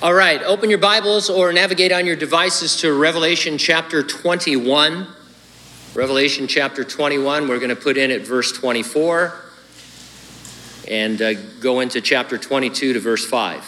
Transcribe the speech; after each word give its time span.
All 0.00 0.14
right, 0.14 0.40
open 0.44 0.70
your 0.70 0.78
Bibles 0.78 1.28
or 1.28 1.52
navigate 1.52 1.90
on 1.90 2.06
your 2.06 2.14
devices 2.14 2.76
to 2.82 2.96
Revelation 2.96 3.58
chapter 3.58 4.04
21. 4.04 5.08
Revelation 5.92 6.46
chapter 6.46 6.84
21, 6.84 7.48
we're 7.48 7.58
going 7.58 7.70
to 7.70 7.74
put 7.74 7.96
in 7.96 8.12
at 8.12 8.20
verse 8.20 8.52
24 8.52 9.34
and 10.86 11.20
uh, 11.20 11.34
go 11.58 11.80
into 11.80 12.00
chapter 12.00 12.38
22 12.38 12.92
to 12.92 13.00
verse 13.00 13.26
5. 13.26 13.64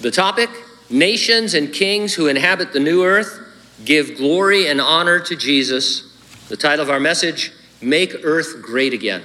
The 0.00 0.12
topic 0.12 0.48
Nations 0.88 1.54
and 1.54 1.72
kings 1.72 2.14
who 2.14 2.28
inhabit 2.28 2.72
the 2.72 2.78
new 2.78 3.04
earth 3.04 3.36
give 3.84 4.16
glory 4.16 4.68
and 4.68 4.80
honor 4.80 5.18
to 5.18 5.34
Jesus. 5.34 6.04
The 6.48 6.56
title 6.56 6.84
of 6.84 6.90
our 6.90 7.00
message 7.00 7.50
Make 7.82 8.14
Earth 8.22 8.62
Great 8.62 8.92
Again. 8.92 9.24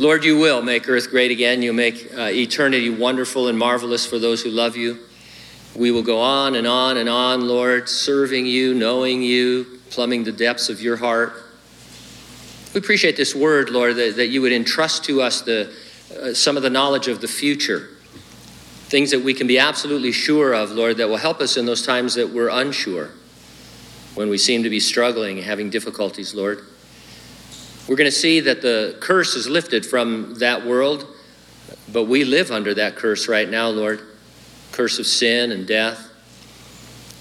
Lord, 0.00 0.22
you 0.22 0.38
will 0.38 0.62
make 0.62 0.88
earth 0.88 1.10
great 1.10 1.32
again. 1.32 1.60
You'll 1.60 1.74
make 1.74 2.08
uh, 2.16 2.28
eternity 2.30 2.88
wonderful 2.88 3.48
and 3.48 3.58
marvelous 3.58 4.06
for 4.06 4.20
those 4.20 4.40
who 4.40 4.50
love 4.50 4.76
you. 4.76 5.00
We 5.74 5.90
will 5.90 6.04
go 6.04 6.20
on 6.20 6.54
and 6.54 6.68
on 6.68 6.98
and 6.98 7.08
on, 7.08 7.48
Lord, 7.48 7.88
serving 7.88 8.46
you, 8.46 8.74
knowing 8.74 9.22
you, 9.22 9.80
plumbing 9.90 10.22
the 10.22 10.30
depths 10.30 10.68
of 10.68 10.80
your 10.80 10.96
heart. 10.96 11.32
We 12.74 12.78
appreciate 12.78 13.16
this 13.16 13.34
word, 13.34 13.70
Lord, 13.70 13.96
that, 13.96 14.14
that 14.16 14.28
you 14.28 14.40
would 14.40 14.52
entrust 14.52 15.04
to 15.06 15.20
us 15.20 15.40
the, 15.40 15.74
uh, 16.22 16.32
some 16.32 16.56
of 16.56 16.62
the 16.62 16.70
knowledge 16.70 17.08
of 17.08 17.20
the 17.20 17.28
future, 17.28 17.88
things 18.86 19.10
that 19.10 19.24
we 19.24 19.34
can 19.34 19.48
be 19.48 19.58
absolutely 19.58 20.12
sure 20.12 20.54
of, 20.54 20.70
Lord, 20.70 20.98
that 20.98 21.08
will 21.08 21.16
help 21.16 21.40
us 21.40 21.56
in 21.56 21.66
those 21.66 21.84
times 21.84 22.14
that 22.14 22.30
we're 22.30 22.50
unsure, 22.50 23.10
when 24.14 24.28
we 24.28 24.38
seem 24.38 24.62
to 24.62 24.70
be 24.70 24.78
struggling, 24.78 25.38
having 25.38 25.70
difficulties, 25.70 26.36
Lord. 26.36 26.64
We're 27.88 27.96
going 27.96 28.04
to 28.04 28.12
see 28.12 28.40
that 28.40 28.60
the 28.60 28.98
curse 29.00 29.34
is 29.34 29.48
lifted 29.48 29.86
from 29.86 30.34
that 30.40 30.66
world, 30.66 31.06
but 31.90 32.04
we 32.04 32.22
live 32.22 32.50
under 32.50 32.74
that 32.74 32.96
curse 32.96 33.28
right 33.28 33.48
now, 33.48 33.68
Lord. 33.68 34.02
Curse 34.72 34.98
of 34.98 35.06
sin 35.06 35.52
and 35.52 35.66
death. 35.66 35.98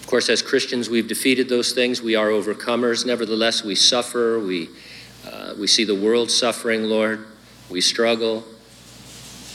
Of 0.01 0.07
course, 0.07 0.27
as 0.27 0.41
Christians, 0.41 0.89
we've 0.89 1.07
defeated 1.07 1.47
those 1.47 1.71
things. 1.71 2.01
We 2.01 2.15
are 2.15 2.27
overcomers. 2.27 3.05
Nevertheless, 3.05 3.63
we 3.63 3.75
suffer. 3.75 4.39
We, 4.39 4.67
uh, 5.25 5.53
we 5.57 5.67
see 5.67 5.85
the 5.85 5.95
world 5.95 6.29
suffering, 6.29 6.83
Lord. 6.83 7.25
We 7.69 7.79
struggle. 7.79 8.43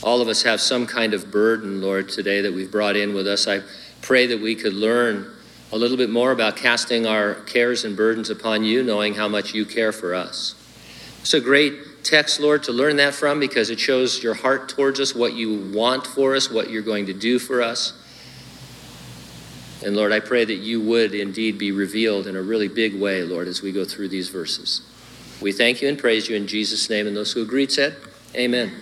All 0.01 0.19
of 0.19 0.27
us 0.27 0.41
have 0.41 0.61
some 0.61 0.87
kind 0.87 1.13
of 1.13 1.29
burden, 1.29 1.79
Lord, 1.79 2.09
today 2.09 2.41
that 2.41 2.53
we've 2.53 2.71
brought 2.71 2.95
in 2.95 3.13
with 3.13 3.27
us. 3.27 3.47
I 3.47 3.61
pray 4.01 4.25
that 4.25 4.41
we 4.41 4.55
could 4.55 4.73
learn 4.73 5.31
a 5.71 5.77
little 5.77 5.97
bit 5.97 6.09
more 6.09 6.31
about 6.31 6.55
casting 6.55 7.05
our 7.05 7.35
cares 7.35 7.85
and 7.85 7.95
burdens 7.95 8.31
upon 8.31 8.63
you, 8.63 8.81
knowing 8.81 9.13
how 9.13 9.27
much 9.27 9.53
you 9.53 9.63
care 9.63 9.91
for 9.91 10.15
us. 10.15 10.55
It's 11.23 11.33
a 11.33 11.39
great 11.39 12.03
text, 12.03 12.41
Lord, 12.41 12.63
to 12.63 12.73
learn 12.73 12.97
that 12.97 13.13
from 13.13 13.39
because 13.39 13.69
it 13.69 13.79
shows 13.79 14.21
your 14.21 14.33
heart 14.33 14.67
towards 14.67 14.99
us, 14.99 15.15
what 15.15 15.31
you 15.31 15.71
want 15.73 16.05
for 16.05 16.35
us, 16.35 16.51
what 16.51 16.69
you're 16.69 16.81
going 16.81 17.05
to 17.05 17.13
do 17.13 17.39
for 17.39 17.61
us. 17.61 17.93
And 19.85 19.95
Lord, 19.95 20.11
I 20.11 20.19
pray 20.19 20.43
that 20.43 20.55
you 20.55 20.81
would 20.81 21.13
indeed 21.13 21.57
be 21.57 21.71
revealed 21.71 22.27
in 22.27 22.35
a 22.35 22.41
really 22.41 22.67
big 22.67 22.99
way, 22.99 23.23
Lord, 23.23 23.47
as 23.47 23.61
we 23.61 23.71
go 23.71 23.85
through 23.85 24.09
these 24.09 24.27
verses. 24.27 24.81
We 25.41 25.53
thank 25.53 25.81
you 25.81 25.87
and 25.87 25.97
praise 25.97 26.27
you 26.27 26.35
in 26.35 26.45
Jesus' 26.45 26.89
name. 26.89 27.07
And 27.07 27.15
those 27.15 27.31
who 27.31 27.41
agreed 27.41 27.71
said, 27.71 27.95
Amen. 28.35 28.73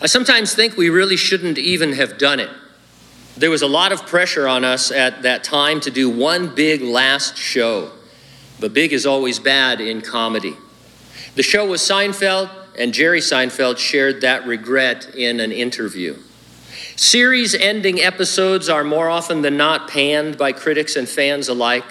I 0.00 0.06
sometimes 0.06 0.52
think 0.52 0.76
we 0.76 0.90
really 0.90 1.16
shouldn't 1.16 1.58
even 1.58 1.92
have 1.92 2.18
done 2.18 2.40
it. 2.40 2.50
There 3.36 3.50
was 3.50 3.62
a 3.62 3.68
lot 3.68 3.92
of 3.92 4.04
pressure 4.04 4.48
on 4.48 4.64
us 4.64 4.90
at 4.90 5.22
that 5.22 5.44
time 5.44 5.78
to 5.82 5.92
do 5.92 6.10
one 6.10 6.56
big 6.56 6.82
last 6.82 7.36
show. 7.36 7.92
But 8.58 8.74
big 8.74 8.92
is 8.92 9.06
always 9.06 9.38
bad 9.38 9.80
in 9.80 10.00
comedy. 10.00 10.56
The 11.38 11.44
show 11.44 11.64
was 11.64 11.80
Seinfeld, 11.80 12.50
and 12.76 12.92
Jerry 12.92 13.20
Seinfeld 13.20 13.78
shared 13.78 14.22
that 14.22 14.44
regret 14.44 15.14
in 15.14 15.38
an 15.38 15.52
interview. 15.52 16.16
Series 16.96 17.54
ending 17.54 18.00
episodes 18.00 18.68
are 18.68 18.82
more 18.82 19.08
often 19.08 19.42
than 19.42 19.56
not 19.56 19.88
panned 19.88 20.36
by 20.36 20.50
critics 20.50 20.96
and 20.96 21.08
fans 21.08 21.46
alike. 21.46 21.84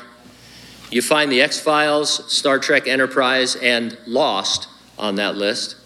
You 0.91 1.01
find 1.01 1.31
The 1.31 1.41
X 1.41 1.61
Files, 1.61 2.29
Star 2.29 2.59
Trek 2.59 2.89
Enterprise, 2.89 3.55
and 3.55 3.97
Lost 4.05 4.67
on 4.97 5.15
that 5.15 5.37
list. 5.37 5.77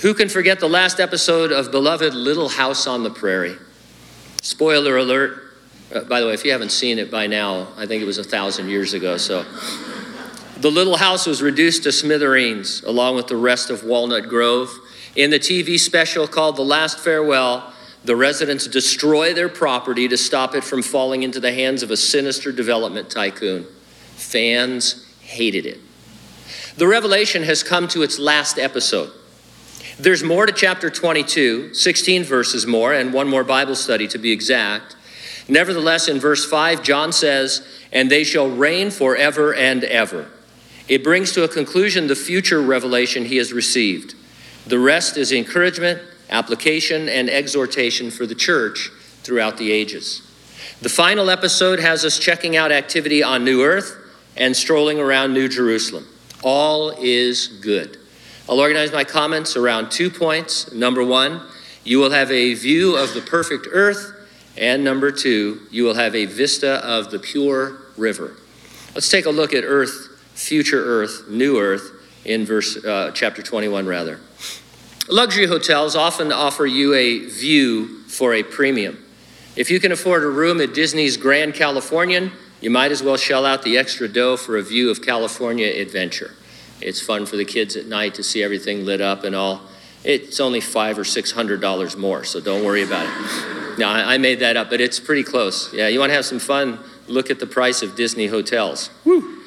Who 0.00 0.12
can 0.12 0.28
forget 0.28 0.60
the 0.60 0.68
last 0.68 1.00
episode 1.00 1.52
of 1.52 1.70
beloved 1.70 2.12
Little 2.12 2.50
House 2.50 2.86
on 2.86 3.04
the 3.04 3.10
Prairie? 3.10 3.56
Spoiler 4.42 4.98
alert. 4.98 5.54
Uh, 5.94 6.00
by 6.00 6.20
the 6.20 6.26
way, 6.26 6.34
if 6.34 6.44
you 6.44 6.52
haven't 6.52 6.72
seen 6.72 6.98
it 6.98 7.10
by 7.10 7.26
now, 7.26 7.68
I 7.78 7.86
think 7.86 8.02
it 8.02 8.06
was 8.06 8.18
a 8.18 8.22
thousand 8.22 8.68
years 8.68 8.92
ago, 8.92 9.16
so 9.16 9.46
the 10.60 10.70
little 10.70 10.96
house 10.96 11.26
was 11.26 11.40
reduced 11.40 11.84
to 11.84 11.92
smithereens 11.92 12.82
along 12.82 13.16
with 13.16 13.28
the 13.28 13.36
rest 13.36 13.70
of 13.70 13.82
Walnut 13.82 14.28
Grove. 14.28 14.70
In 15.16 15.30
the 15.30 15.38
TV 15.38 15.78
special 15.78 16.28
called 16.28 16.56
The 16.56 16.62
Last 16.62 16.98
Farewell, 16.98 17.72
the 18.04 18.14
residents 18.14 18.66
destroy 18.66 19.32
their 19.32 19.48
property 19.48 20.06
to 20.08 20.18
stop 20.18 20.54
it 20.54 20.62
from 20.62 20.82
falling 20.82 21.22
into 21.22 21.40
the 21.40 21.52
hands 21.52 21.82
of 21.82 21.90
a 21.90 21.96
sinister 21.96 22.52
development 22.52 23.10
tycoon. 23.10 23.66
Fans 24.16 25.06
hated 25.22 25.64
it. 25.64 25.80
The 26.76 26.86
revelation 26.86 27.42
has 27.44 27.62
come 27.62 27.88
to 27.88 28.02
its 28.02 28.18
last 28.18 28.58
episode. 28.58 29.12
There's 29.98 30.22
more 30.22 30.44
to 30.44 30.52
chapter 30.52 30.90
22, 30.90 31.72
16 31.72 32.24
verses 32.24 32.66
more, 32.66 32.92
and 32.92 33.14
one 33.14 33.28
more 33.28 33.44
Bible 33.44 33.74
study 33.74 34.08
to 34.08 34.18
be 34.18 34.30
exact. 34.30 34.96
Nevertheless, 35.48 36.06
in 36.06 36.20
verse 36.20 36.44
5, 36.44 36.82
John 36.82 37.12
says, 37.12 37.66
And 37.92 38.10
they 38.10 38.24
shall 38.24 38.48
reign 38.48 38.90
forever 38.90 39.54
and 39.54 39.84
ever. 39.84 40.30
It 40.90 41.04
brings 41.04 41.30
to 41.32 41.44
a 41.44 41.48
conclusion 41.48 42.08
the 42.08 42.16
future 42.16 42.60
revelation 42.60 43.24
he 43.24 43.36
has 43.36 43.52
received. 43.52 44.16
The 44.66 44.80
rest 44.80 45.16
is 45.16 45.30
encouragement, 45.30 46.02
application, 46.28 47.08
and 47.08 47.30
exhortation 47.30 48.10
for 48.10 48.26
the 48.26 48.34
church 48.34 48.90
throughout 49.22 49.56
the 49.56 49.70
ages. 49.70 50.20
The 50.82 50.88
final 50.88 51.30
episode 51.30 51.78
has 51.78 52.04
us 52.04 52.18
checking 52.18 52.56
out 52.56 52.72
activity 52.72 53.22
on 53.22 53.44
New 53.44 53.62
Earth 53.62 53.96
and 54.36 54.56
strolling 54.56 54.98
around 54.98 55.32
New 55.32 55.48
Jerusalem. 55.48 56.08
All 56.42 56.90
is 56.98 57.46
good. 57.46 57.96
I'll 58.48 58.58
organize 58.58 58.90
my 58.90 59.04
comments 59.04 59.54
around 59.54 59.92
two 59.92 60.10
points. 60.10 60.72
Number 60.72 61.04
one, 61.04 61.40
you 61.84 62.00
will 62.00 62.10
have 62.10 62.32
a 62.32 62.54
view 62.54 62.96
of 62.96 63.14
the 63.14 63.20
perfect 63.20 63.68
earth. 63.70 64.28
And 64.58 64.82
number 64.82 65.12
two, 65.12 65.60
you 65.70 65.84
will 65.84 65.94
have 65.94 66.16
a 66.16 66.24
vista 66.24 66.84
of 66.84 67.12
the 67.12 67.20
pure 67.20 67.78
river. 67.96 68.34
Let's 68.92 69.08
take 69.08 69.26
a 69.26 69.30
look 69.30 69.54
at 69.54 69.62
earth 69.64 70.09
future 70.40 70.82
earth, 70.82 71.28
new 71.28 71.58
earth, 71.58 71.92
in 72.24 72.44
verse 72.44 72.82
uh, 72.84 73.10
chapter 73.14 73.42
21 73.42 73.86
rather. 73.86 74.20
Luxury 75.08 75.46
hotels 75.46 75.96
often 75.96 76.32
offer 76.32 76.66
you 76.66 76.94
a 76.94 77.26
view 77.26 78.02
for 78.04 78.34
a 78.34 78.42
premium. 78.42 79.04
If 79.56 79.70
you 79.70 79.80
can 79.80 79.92
afford 79.92 80.22
a 80.22 80.28
room 80.28 80.60
at 80.60 80.74
Disney's 80.74 81.16
Grand 81.16 81.54
Californian, 81.54 82.32
you 82.60 82.70
might 82.70 82.92
as 82.92 83.02
well 83.02 83.16
shell 83.16 83.44
out 83.44 83.62
the 83.62 83.76
extra 83.76 84.06
dough 84.06 84.36
for 84.36 84.56
a 84.56 84.62
view 84.62 84.90
of 84.90 85.02
California 85.02 85.66
adventure. 85.66 86.34
It's 86.80 87.00
fun 87.00 87.26
for 87.26 87.36
the 87.36 87.44
kids 87.44 87.76
at 87.76 87.86
night 87.86 88.14
to 88.14 88.22
see 88.22 88.42
everything 88.42 88.84
lit 88.84 89.00
up 89.00 89.24
and 89.24 89.34
all. 89.34 89.62
It's 90.04 90.40
only 90.40 90.60
five 90.60 90.98
or 90.98 91.04
six 91.04 91.32
hundred 91.32 91.60
dollars 91.60 91.96
more, 91.96 92.24
so 92.24 92.40
don't 92.40 92.64
worry 92.64 92.82
about 92.82 93.06
it. 93.06 93.78
Now 93.78 93.90
I 93.90 94.16
made 94.16 94.40
that 94.40 94.56
up, 94.56 94.70
but 94.70 94.80
it's 94.80 94.98
pretty 94.98 95.24
close. 95.24 95.72
Yeah, 95.74 95.88
you 95.88 95.98
want 95.98 96.10
to 96.10 96.14
have 96.14 96.24
some 96.24 96.38
fun? 96.38 96.78
Look 97.06 97.30
at 97.30 97.38
the 97.38 97.46
price 97.46 97.82
of 97.82 97.96
Disney 97.96 98.28
hotels. 98.28 98.88
Woo. 99.04 99.39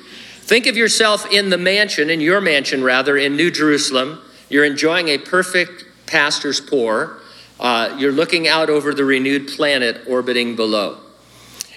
Think 0.43 0.67
of 0.67 0.75
yourself 0.75 1.31
in 1.31 1.49
the 1.49 1.57
mansion, 1.57 2.09
in 2.09 2.19
your 2.19 2.41
mansion 2.41 2.83
rather, 2.83 3.15
in 3.15 3.37
New 3.37 3.49
Jerusalem. 3.49 4.19
You're 4.49 4.65
enjoying 4.65 5.07
a 5.07 5.17
perfect 5.17 5.85
pastor's 6.05 6.59
pour. 6.59 7.21
Uh, 7.61 7.95
you're 7.97 8.11
looking 8.11 8.45
out 8.45 8.69
over 8.69 8.93
the 8.93 9.05
renewed 9.05 9.47
planet 9.47 10.01
orbiting 10.05 10.57
below. 10.57 10.97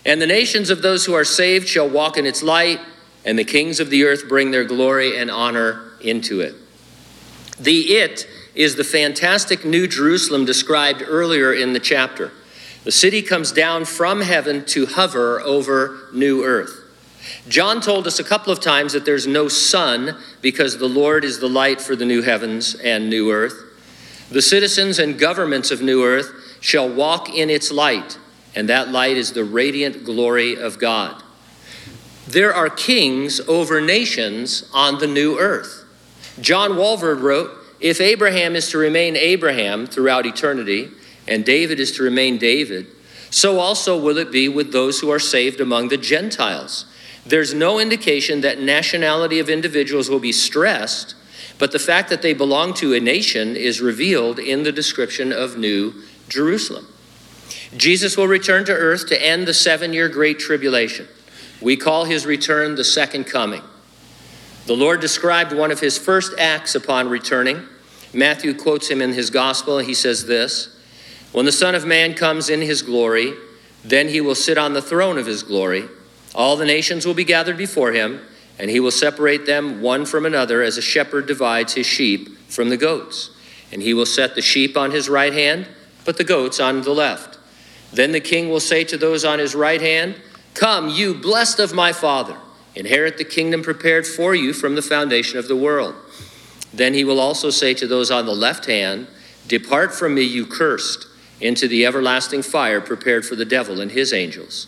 And 0.05 0.21
the 0.21 0.27
nations 0.27 0.69
of 0.69 0.83
those 0.83 1.07
who 1.07 1.15
are 1.15 1.25
saved 1.25 1.69
shall 1.69 1.89
walk 1.89 2.17
in 2.17 2.27
its 2.27 2.43
light, 2.43 2.81
and 3.25 3.39
the 3.39 3.45
kings 3.45 3.79
of 3.79 3.89
the 3.89 4.03
earth 4.03 4.29
bring 4.29 4.51
their 4.51 4.65
glory 4.65 5.17
and 5.17 5.31
honor 5.31 5.93
into 6.01 6.41
it. 6.41 6.57
The 7.61 7.95
it 7.95 8.27
is 8.57 8.75
the 8.75 8.85
fantastic 8.85 9.65
New 9.65 9.87
Jerusalem 9.87 10.45
described 10.45 11.05
earlier 11.07 11.55
in 11.55 11.73
the 11.73 11.81
chapter. 11.81 12.33
The 12.83 12.91
city 12.91 13.23
comes 13.23 13.53
down 13.53 13.85
from 13.85 14.23
heaven 14.23 14.65
to 14.67 14.87
hover 14.87 15.41
over 15.41 16.09
new 16.13 16.43
earth. 16.43 16.76
John 17.49 17.81
told 17.81 18.07
us 18.07 18.19
a 18.19 18.25
couple 18.25 18.53
of 18.53 18.61
times 18.61 18.93
that 18.93 19.05
there's 19.05 19.27
no 19.27 19.49
sun 19.49 20.17
because 20.43 20.79
the 20.79 20.89
Lord 20.89 21.25
is 21.25 21.39
the 21.39 21.49
light 21.49 21.81
for 21.81 21.97
the 21.97 22.05
new 22.05 22.23
heavens 22.23 22.75
and 22.75 23.09
new 23.09 23.31
earth. 23.31 23.55
The 24.31 24.43
citizens 24.43 24.99
and 24.99 25.19
governments 25.19 25.71
of 25.71 25.81
new 25.81 26.05
earth 26.05 26.59
shall 26.61 26.89
walk 26.89 27.33
in 27.33 27.49
its 27.49 27.71
light, 27.71 28.19
and 28.55 28.69
that 28.69 28.91
light 28.91 29.17
is 29.17 29.33
the 29.33 29.45
radiant 29.45 30.05
glory 30.05 30.57
of 30.57 30.79
God. 30.79 31.23
There 32.27 32.53
are 32.53 32.69
kings 32.69 33.41
over 33.41 33.81
nations 33.81 34.69
on 34.75 34.99
the 34.99 35.07
new 35.07 35.39
earth. 35.39 35.85
John 36.41 36.73
Walvoord 36.73 37.23
wrote 37.23 37.53
If 37.79 38.01
Abraham 38.01 38.57
is 38.57 38.69
to 38.71 38.79
remain 38.79 39.17
Abraham 39.17 39.87
throughout 39.87 40.27
eternity, 40.27 40.91
and 41.29 41.45
David 41.45 41.79
is 41.79 41.93
to 41.93 42.03
remain 42.03 42.39
David, 42.39 42.89
so 43.31 43.61
also 43.61 43.99
will 43.99 44.19
it 44.19 44.33
be 44.33 44.49
with 44.49 44.73
those 44.73 45.01
who 45.01 45.11
are 45.11 45.19
saved 45.21 45.61
among 45.61 45.89
the 45.89 45.97
Gentiles. 45.97 46.87
There's 47.27 47.53
no 47.53 47.81
indication 47.81 48.43
that 48.43 48.61
nationality 48.61 49.41
of 49.41 49.51
individuals 49.51 50.09
will 50.09 50.21
be 50.21 50.33
stressed, 50.33 51.15
But 51.59 51.73
the 51.73 51.79
fact 51.79 52.11
that 52.11 52.21
they 52.21 52.35
belong 52.35 52.75
to 52.75 52.93
a 52.93 53.01
nation 53.01 53.57
is 53.57 53.81
revealed 53.81 54.39
in 54.39 54.63
the 54.63 54.73
description 54.73 55.33
of 55.33 55.57
New 55.57 55.95
Jerusalem. 56.29 56.87
Jesus 57.75 58.17
will 58.17 58.29
return 58.29 58.67
to 58.67 58.73
earth 58.73 59.09
to 59.09 59.27
end 59.27 59.49
the 59.49 59.55
seven 59.55 59.95
year 59.95 60.09
Great 60.09 60.39
Tribulation. 60.39 61.09
We 61.63 61.77
call 61.77 62.05
his 62.05 62.27
return 62.27 62.75
the 62.75 62.85
second 62.85 63.25
coming. 63.25 63.63
The 64.67 64.77
Lord 64.77 65.01
described 65.01 65.53
one 65.53 65.71
of 65.71 65.81
his 65.81 65.97
first 65.97 66.39
acts 66.39 66.75
upon 66.75 67.09
returning. 67.09 67.63
Matthew 68.13 68.53
quotes 68.53 68.89
him 68.89 69.01
in 69.01 69.15
his 69.15 69.31
gospel. 69.31 69.79
He 69.79 69.95
says 69.95 70.27
this 70.27 70.77
When 71.33 71.47
the 71.47 71.53
Son 71.53 71.75
of 71.75 71.87
Man 71.87 72.15
comes 72.15 72.51
in 72.51 72.61
his 72.61 72.83
glory, 72.83 73.33
then 73.83 74.09
he 74.09 74.21
will 74.21 74.35
sit 74.35 74.59
on 74.59 74.75
the 74.75 74.83
throne 74.83 75.17
of 75.17 75.27
his 75.27 75.43
glory. 75.43 75.89
All 76.37 76.57
the 76.57 76.67
nations 76.67 77.07
will 77.07 77.15
be 77.15 77.25
gathered 77.25 77.57
before 77.57 77.93
him, 77.93 78.21
and 78.59 78.71
he 78.71 78.79
will 78.79 78.91
separate 78.91 79.47
them 79.47 79.81
one 79.81 80.05
from 80.05 80.27
another 80.27 80.63
as 80.63 80.77
a 80.77 80.83
shepherd 80.83 81.27
divides 81.27 81.73
his 81.73 81.87
sheep 81.87 82.39
from 82.49 82.69
the 82.69 82.77
goats. 82.77 83.31
And 83.73 83.83
he 83.83 83.95
will 83.95 84.07
set 84.07 84.35
the 84.35 84.43
sheep 84.43 84.77
on 84.77 84.91
his 84.91 85.09
right 85.09 85.33
hand, 85.33 85.67
but 86.05 86.19
the 86.19 86.25
goats 86.25 86.61
on 86.61 86.83
the 86.83 86.93
left. 86.93 87.39
Then 87.91 88.13
the 88.13 88.21
king 88.21 88.51
will 88.51 88.61
say 88.61 88.85
to 88.85 88.99
those 88.99 89.25
on 89.25 89.39
his 89.39 89.55
right 89.55 89.81
hand, 89.81 90.21
Come, 90.53 90.91
you 90.91 91.15
blessed 91.15 91.59
of 91.59 91.73
my 91.73 91.93
Father, 91.93 92.37
inherit 92.75 93.17
the 93.17 93.25
kingdom 93.25 93.63
prepared 93.63 94.07
for 94.07 94.35
you 94.35 94.53
from 94.53 94.75
the 94.75 94.83
foundation 94.83 95.39
of 95.39 95.49
the 95.49 95.57
world. 95.57 95.95
Then 96.73 96.93
he 96.93 97.05
will 97.05 97.19
also 97.19 97.49
say 97.49 97.73
to 97.75 97.87
those 97.87 98.11
on 98.11 98.27
the 98.27 98.35
left 98.35 98.67
hand, 98.67 99.07
Depart 99.49 99.95
from 99.95 100.15
me, 100.15 100.23
you 100.23 100.45
cursed, 100.45 101.07
into 101.41 101.67
the 101.67 101.87
everlasting 101.87 102.43
fire 102.43 102.81
prepared 102.81 103.25
for 103.25 103.37
the 103.37 103.45
devil 103.45 103.81
and 103.81 103.93
his 103.93 104.13
angels. 104.13 104.67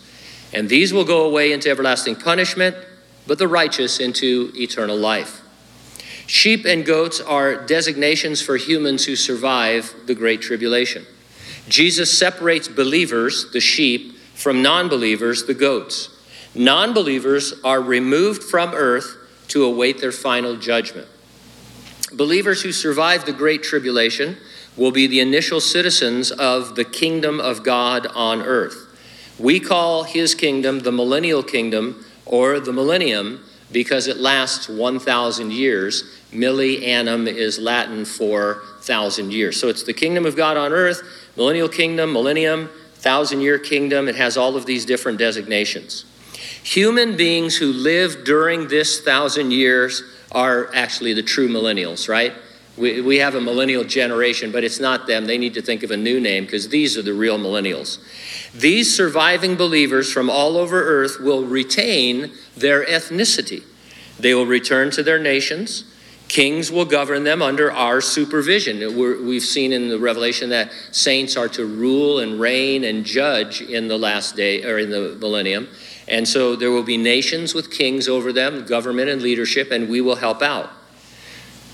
And 0.53 0.67
these 0.67 0.93
will 0.93 1.05
go 1.05 1.25
away 1.25 1.51
into 1.51 1.69
everlasting 1.69 2.15
punishment, 2.15 2.75
but 3.27 3.37
the 3.37 3.47
righteous 3.47 3.99
into 3.99 4.51
eternal 4.55 4.97
life. 4.97 5.41
Sheep 6.25 6.65
and 6.65 6.85
goats 6.85 7.19
are 7.19 7.65
designations 7.65 8.41
for 8.41 8.57
humans 8.57 9.05
who 9.05 9.15
survive 9.15 9.93
the 10.05 10.15
Great 10.15 10.41
Tribulation. 10.41 11.05
Jesus 11.67 12.15
separates 12.15 12.67
believers, 12.67 13.51
the 13.51 13.59
sheep, 13.59 14.17
from 14.35 14.61
non 14.61 14.89
believers, 14.89 15.45
the 15.45 15.53
goats. 15.53 16.09
Non 16.55 16.93
believers 16.93 17.53
are 17.63 17.81
removed 17.81 18.43
from 18.43 18.73
earth 18.73 19.17
to 19.49 19.63
await 19.63 19.99
their 19.99 20.11
final 20.11 20.55
judgment. 20.55 21.07
Believers 22.13 22.61
who 22.63 22.71
survive 22.71 23.25
the 23.25 23.33
Great 23.33 23.61
Tribulation 23.61 24.37
will 24.75 24.91
be 24.91 25.07
the 25.07 25.19
initial 25.19 25.59
citizens 25.59 26.31
of 26.31 26.75
the 26.75 26.85
kingdom 26.85 27.39
of 27.39 27.63
God 27.63 28.07
on 28.07 28.41
earth. 28.41 28.88
We 29.39 29.59
call 29.59 30.03
his 30.03 30.35
kingdom 30.35 30.79
the 30.79 30.91
millennial 30.91 31.43
kingdom 31.43 32.05
or 32.25 32.59
the 32.59 32.73
millennium 32.73 33.43
because 33.71 34.07
it 34.07 34.17
lasts 34.17 34.67
1,000 34.67 35.51
years. 35.51 36.03
Millennium 36.31 37.27
is 37.27 37.57
Latin 37.57 38.03
for 38.05 38.63
thousand 38.81 39.31
years. 39.31 39.59
So 39.59 39.67
it's 39.67 39.83
the 39.83 39.93
kingdom 39.93 40.25
of 40.25 40.35
God 40.35 40.57
on 40.57 40.73
earth, 40.73 41.01
millennial 41.37 41.69
kingdom, 41.69 42.13
millennium, 42.13 42.69
thousand 42.95 43.41
year 43.41 43.59
kingdom. 43.59 44.07
It 44.07 44.15
has 44.15 44.37
all 44.37 44.55
of 44.55 44.65
these 44.65 44.85
different 44.85 45.17
designations. 45.17 46.05
Human 46.63 47.15
beings 47.15 47.55
who 47.57 47.71
live 47.71 48.23
during 48.25 48.67
this 48.67 48.99
thousand 49.01 49.51
years 49.51 50.03
are 50.31 50.73
actually 50.73 51.13
the 51.13 51.23
true 51.23 51.47
millennials, 51.47 52.09
right? 52.09 52.33
We, 52.79 53.01
we 53.01 53.17
have 53.17 53.35
a 53.35 53.41
millennial 53.41 53.83
generation, 53.83 54.51
but 54.51 54.63
it's 54.63 54.79
not 54.79 55.05
them. 55.05 55.25
They 55.25 55.37
need 55.37 55.53
to 55.55 55.61
think 55.61 55.83
of 55.83 55.91
a 55.91 55.97
new 55.97 56.19
name 56.19 56.45
because 56.45 56.69
these 56.69 56.97
are 56.97 57.01
the 57.01 57.13
real 57.13 57.37
millennials. 57.37 57.99
These 58.53 58.95
surviving 58.95 59.55
believers 59.55 60.11
from 60.11 60.29
all 60.29 60.55
over 60.55 60.81
earth 60.81 61.19
will 61.19 61.45
retain 61.45 62.31
their 62.55 62.85
ethnicity. 62.85 63.63
They 64.17 64.33
will 64.33 64.45
return 64.45 64.91
to 64.91 65.03
their 65.03 65.19
nations. 65.19 65.83
Kings 66.29 66.71
will 66.71 66.85
govern 66.85 67.23
them 67.23 67.41
under 67.41 67.71
our 67.71 67.99
supervision. 67.99 68.95
we 68.95 69.33
have 69.35 69.43
seen 69.43 69.73
in 69.73 69.89
the 69.89 69.99
Revelation 69.99 70.49
that 70.51 70.71
saints 70.91 71.35
are 71.35 71.49
to 71.49 71.65
rule 71.65 72.19
and 72.19 72.39
reign 72.39 72.83
and 72.85 73.03
judge 73.03 73.61
in 73.61 73.87
the 73.87 73.97
last 73.97 74.35
day 74.35 74.63
or 74.63 74.77
in 74.77 74.89
the 74.89 75.17
millennium. 75.19 75.67
And 76.07 76.27
so 76.27 76.55
there 76.55 76.71
will 76.71 76.83
be 76.83 76.97
nations 76.97 77.53
with 77.53 77.71
kings 77.71 78.07
over 78.07 78.31
them, 78.31 78.65
government 78.65 79.09
and 79.09 79.21
leadership, 79.21 79.69
and 79.71 79.89
we 79.89 80.01
will 80.01 80.15
help 80.15 80.41
out. 80.41 80.71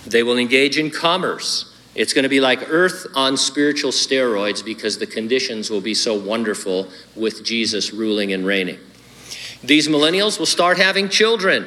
They 0.06 0.24
will 0.24 0.38
engage 0.38 0.78
in 0.78 0.92
commerce. 0.92 1.74
It's 1.96 2.14
going 2.14 2.24
to 2.24 2.30
be 2.30 2.42
like 2.42 2.70
earth 2.70 3.08
on 3.16 3.38
spiritual 3.38 3.92
steroids 3.92 4.64
because 4.64 4.98
the 4.98 5.08
conditions 5.08 5.70
will 5.70 5.82
be 5.82 5.94
so 5.94 6.14
wonderful 6.14 6.90
with 7.16 7.44
Jesus 7.44 7.94
ruling 7.94 8.34
and 8.34 8.46
reigning. 8.46 8.80
These 9.64 9.88
millennials 9.88 10.38
will 10.38 10.46
start 10.46 10.78
having 10.78 11.10
children. 11.10 11.66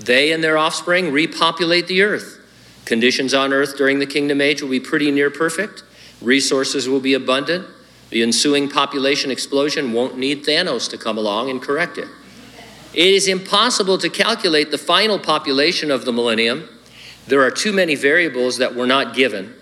They 0.00 0.32
and 0.32 0.42
their 0.42 0.56
offspring 0.56 1.12
repopulate 1.12 1.88
the 1.88 2.02
earth. 2.02 2.40
Conditions 2.84 3.34
on 3.34 3.52
earth 3.52 3.76
during 3.76 3.98
the 3.98 4.06
kingdom 4.06 4.40
age 4.40 4.62
will 4.62 4.70
be 4.70 4.80
pretty 4.80 5.10
near 5.10 5.30
perfect. 5.30 5.82
Resources 6.20 6.88
will 6.88 7.00
be 7.00 7.14
abundant. 7.14 7.66
The 8.10 8.22
ensuing 8.22 8.70
population 8.70 9.30
explosion 9.30 9.92
won't 9.92 10.16
need 10.16 10.44
Thanos 10.44 10.88
to 10.90 10.98
come 10.98 11.18
along 11.18 11.50
and 11.50 11.60
correct 11.60 11.98
it. 11.98 12.08
It 12.92 13.08
is 13.08 13.26
impossible 13.26 13.98
to 13.98 14.08
calculate 14.08 14.70
the 14.70 14.78
final 14.78 15.18
population 15.18 15.90
of 15.90 16.04
the 16.04 16.12
millennium. 16.12 16.68
There 17.26 17.42
are 17.42 17.50
too 17.50 17.72
many 17.72 17.94
variables 17.94 18.58
that 18.58 18.74
were 18.74 18.86
not 18.86 19.14
given. 19.14 19.54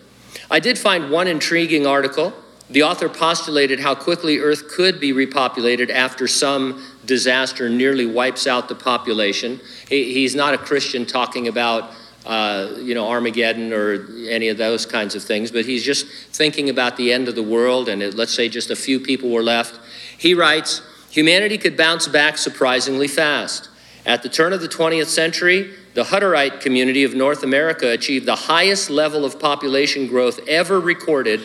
I 0.50 0.60
did 0.60 0.78
find 0.78 1.10
one 1.10 1.28
intriguing 1.28 1.86
article. 1.86 2.32
The 2.68 2.82
author 2.82 3.08
postulated 3.08 3.80
how 3.80 3.94
quickly 3.94 4.38
Earth 4.38 4.68
could 4.68 4.98
be 4.98 5.12
repopulated 5.12 5.90
after 5.90 6.26
some 6.26 6.84
disaster 7.04 7.68
nearly 7.68 8.06
wipes 8.06 8.46
out 8.46 8.68
the 8.68 8.74
population. 8.74 9.60
he's 9.88 10.34
not 10.34 10.54
a 10.54 10.58
Christian 10.58 11.04
talking 11.04 11.48
about 11.48 11.92
uh, 12.24 12.76
you 12.78 12.94
know, 12.94 13.08
Armageddon 13.08 13.72
or 13.72 14.06
any 14.28 14.48
of 14.48 14.56
those 14.56 14.86
kinds 14.86 15.14
of 15.14 15.24
things, 15.24 15.50
but 15.50 15.64
he's 15.64 15.84
just 15.84 16.06
thinking 16.06 16.70
about 16.70 16.96
the 16.96 17.12
end 17.12 17.26
of 17.28 17.34
the 17.34 17.42
world, 17.42 17.88
and 17.88 18.00
it, 18.00 18.14
let's 18.14 18.32
say 18.32 18.48
just 18.48 18.70
a 18.70 18.76
few 18.76 19.00
people 19.00 19.30
were 19.30 19.42
left. 19.42 19.80
He 20.16 20.34
writes 20.34 20.82
Humanity 21.10 21.58
could 21.58 21.76
bounce 21.76 22.08
back 22.08 22.38
surprisingly 22.38 23.08
fast. 23.08 23.68
At 24.06 24.22
the 24.22 24.28
turn 24.28 24.52
of 24.52 24.60
the 24.60 24.68
20th 24.68 25.06
century, 25.06 25.74
the 25.94 26.04
Hutterite 26.04 26.60
community 26.60 27.04
of 27.04 27.14
North 27.14 27.42
America 27.42 27.90
achieved 27.90 28.26
the 28.26 28.36
highest 28.36 28.88
level 28.88 29.24
of 29.24 29.38
population 29.38 30.06
growth 30.06 30.40
ever 30.48 30.80
recorded, 30.80 31.40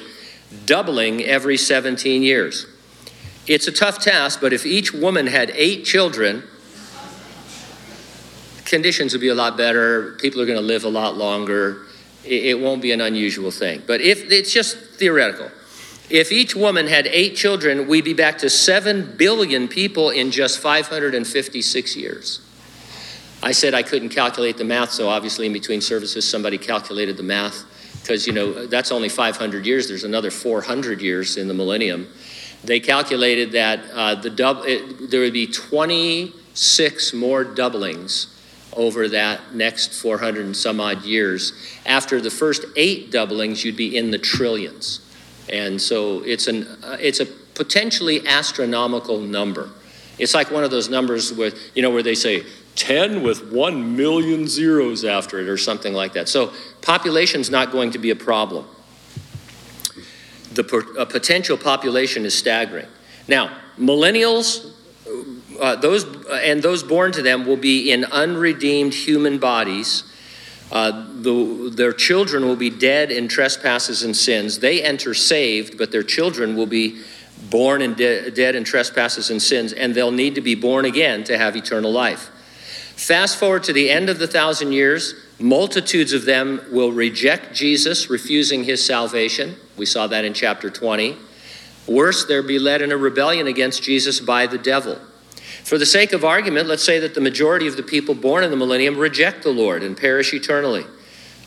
doubling 0.66 1.24
every 1.24 1.58
17 1.58 2.24
years. 2.24 2.66
It's 3.46 3.68
a 3.68 3.72
tough 3.72 4.00
task, 4.00 4.40
but 4.42 4.54
if 4.54 4.66
each 4.66 4.94
woman 4.94 5.28
had 5.28 5.52
eight 5.52 5.84
children, 5.86 6.44
conditions 8.66 9.14
would 9.14 9.22
be 9.22 9.30
a 9.30 9.36
lot 9.36 9.58
better. 9.58 10.14
People 10.20 10.42
are 10.42 10.46
going 10.46 10.60
to 10.60 10.66
live 10.66 10.84
a 10.84 10.90
lot 10.90 11.16
longer. 11.16 11.84
It, 12.24 12.60
won't 12.60 12.82
be 12.82 12.92
an 12.92 13.00
unusual 13.00 13.52
thing. 13.52 13.84
But 13.88 14.02
if 14.02 14.30
it's 14.30 14.52
just 14.52 14.78
theoretical, 14.78 15.50
if 16.10 16.32
each 16.32 16.56
woman 16.56 16.88
had 16.88 17.08
eight 17.08 17.38
children, 17.38 17.88
we'd 17.88 18.04
be 18.04 18.14
back 18.14 18.38
to 18.40 18.50
7 18.50 19.16
billion 19.18 19.69
people 19.69 20.10
in 20.10 20.31
just 20.31 20.60
556 20.60 21.95
years. 21.95 22.42
I 23.44 23.52
said 23.52 23.74
I 23.74 23.84
couldn't 23.84 24.10
calculate 24.10 24.58
the 24.58 24.64
math, 24.64 24.92
so 24.92 25.10
obviously 25.10 25.46
in 25.46 25.54
between 25.54 25.82
services, 25.82 26.30
somebody 26.30 26.58
calculated 26.58 27.18
the 27.18 27.24
math 27.24 27.66
because, 28.02 28.26
you 28.26 28.34
know, 28.34 28.66
that's 28.66 28.92
only 28.92 29.10
500 29.10 29.66
years. 29.66 29.88
There's 29.88 30.06
another 30.06 30.32
400 30.32 31.02
years 31.02 31.38
in 31.38 31.48
the 31.48 31.54
millennium. 31.54 32.08
They 32.64 32.80
calculated 32.80 33.52
that 33.52 33.80
uh, 33.94 34.16
the 34.16 34.64
it, 34.66 35.12
there 35.12 35.22
would 35.22 35.34
be 35.34 35.46
26 35.46 37.14
more 37.14 37.44
doublings 37.44 38.34
over 38.74 39.10
that 39.10 39.54
next 39.54 39.94
400 40.02 40.46
and 40.46 40.56
some 40.56 40.80
odd 40.80 41.04
years. 41.04 41.54
After 41.86 42.22
the 42.22 42.30
first 42.32 42.66
eight 42.76 43.12
doublings, 43.12 43.64
you'd 43.66 43.76
be 43.76 43.98
in 43.98 44.12
the 44.12 44.20
trillions. 44.20 45.02
And 45.52 45.82
so 45.82 46.24
it's, 46.24 46.48
an, 46.48 46.64
uh, 46.84 46.98
it's 47.00 47.20
a 47.20 47.26
potentially 47.26 48.26
astronomical 48.26 49.20
number. 49.20 49.70
It's 50.20 50.34
like 50.34 50.52
one 50.52 50.64
of 50.64 50.72
those 50.72 50.90
numbers 50.90 51.34
with, 51.34 51.72
you 51.76 51.82
know, 51.82 51.92
where 51.92 52.04
they 52.04 52.16
say 52.16 52.44
10 52.78 53.24
with 53.24 53.52
1 53.52 53.98
million 53.98 54.48
zeros 54.48 55.04
after 55.04 55.40
it 55.40 55.50
or 55.50 55.57
something 55.57 55.94
like 55.94 56.14
that. 56.14 56.30
So 56.30 56.54
population's 56.81 57.50
not 57.50 57.72
going 57.72 57.92
to 57.92 57.98
be 57.98 58.12
a 58.12 58.16
problem. 58.16 58.66
The 60.54 60.64
potential 60.64 61.57
population 61.57 62.26
is 62.26 62.38
staggering. 62.38 62.88
Now, 63.28 63.57
millennials, 63.78 64.74
uh, 65.60 65.76
those 65.76 66.06
uh, 66.06 66.40
and 66.44 66.64
those 66.64 66.84
born 66.84 67.12
to 67.12 67.22
them 67.22 67.46
will 67.46 67.57
be 67.57 67.92
in 67.92 68.06
unredeemed 68.06 68.94
human 68.94 69.38
bodies. 69.38 70.04
Uh, 70.72 71.06
the, 71.22 71.72
their 71.74 71.94
children 71.94 72.46
will 72.46 72.56
be 72.56 72.69
dead 72.69 73.12
in 73.12 73.28
trespasses 73.28 74.04
and 74.04 74.16
sins. 74.16 74.60
They 74.60 74.84
enter 74.84 75.14
saved, 75.14 75.78
but 75.78 75.92
their 75.92 76.04
children 76.04 76.56
will 76.56 76.66
be 76.66 77.02
born 77.50 77.81
in 77.81 77.94
de- 77.94 78.31
dead 78.31 78.56
in 78.56 78.64
trespasses 78.64 79.30
and 79.30 79.42
sins, 79.42 79.74
and 79.74 79.94
they'll 79.94 80.12
need 80.12 80.36
to 80.36 80.42
be 80.42 80.56
born 80.56 80.86
again 80.86 81.24
to 81.26 81.38
have 81.38 81.56
eternal 81.56 81.92
life. 81.92 82.31
Fast 82.97 83.37
forward 83.37 83.63
to 83.63 83.73
the 83.73 83.92
end 83.92 84.09
of 84.09 84.18
the 84.18 84.27
thousand 84.27 84.71
years, 84.71 85.13
multitudes 85.39 86.13
of 86.13 86.25
them 86.25 86.59
will 86.71 86.92
reject 86.92 87.56
Jesus, 87.56 88.09
refusing 88.09 88.63
his 88.63 88.83
salvation. 88.83 89.56
We 89.77 89.85
saw 89.85 90.07
that 90.07 90.25
in 90.25 90.33
chapter 90.33 90.71
20. 90.71 91.16
Worse, 91.87 92.25
they'll 92.25 92.45
be 92.45 92.57
led 92.57 92.81
in 92.81 92.92
a 92.92 92.97
rebellion 92.97 93.45
against 93.45 93.83
Jesus 93.83 94.19
by 94.19 94.47
the 94.47 94.57
devil. 94.57 94.99
For 95.63 95.77
the 95.77 95.85
sake 95.85 96.11
of 96.11 96.25
argument, 96.25 96.68
let's 96.68 96.83
say 96.83 96.97
that 96.99 97.13
the 97.13 97.21
majority 97.21 97.68
of 97.68 97.77
the 97.77 97.83
people 97.83 98.16
born 98.16 98.44
in 98.44 98.49
the 98.49 98.57
millennium 98.57 98.97
reject 98.97 99.44
the 99.44 99.51
Lord 99.51 99.83
and 99.83 99.95
perish 99.95 100.33
eternally. 100.33 100.83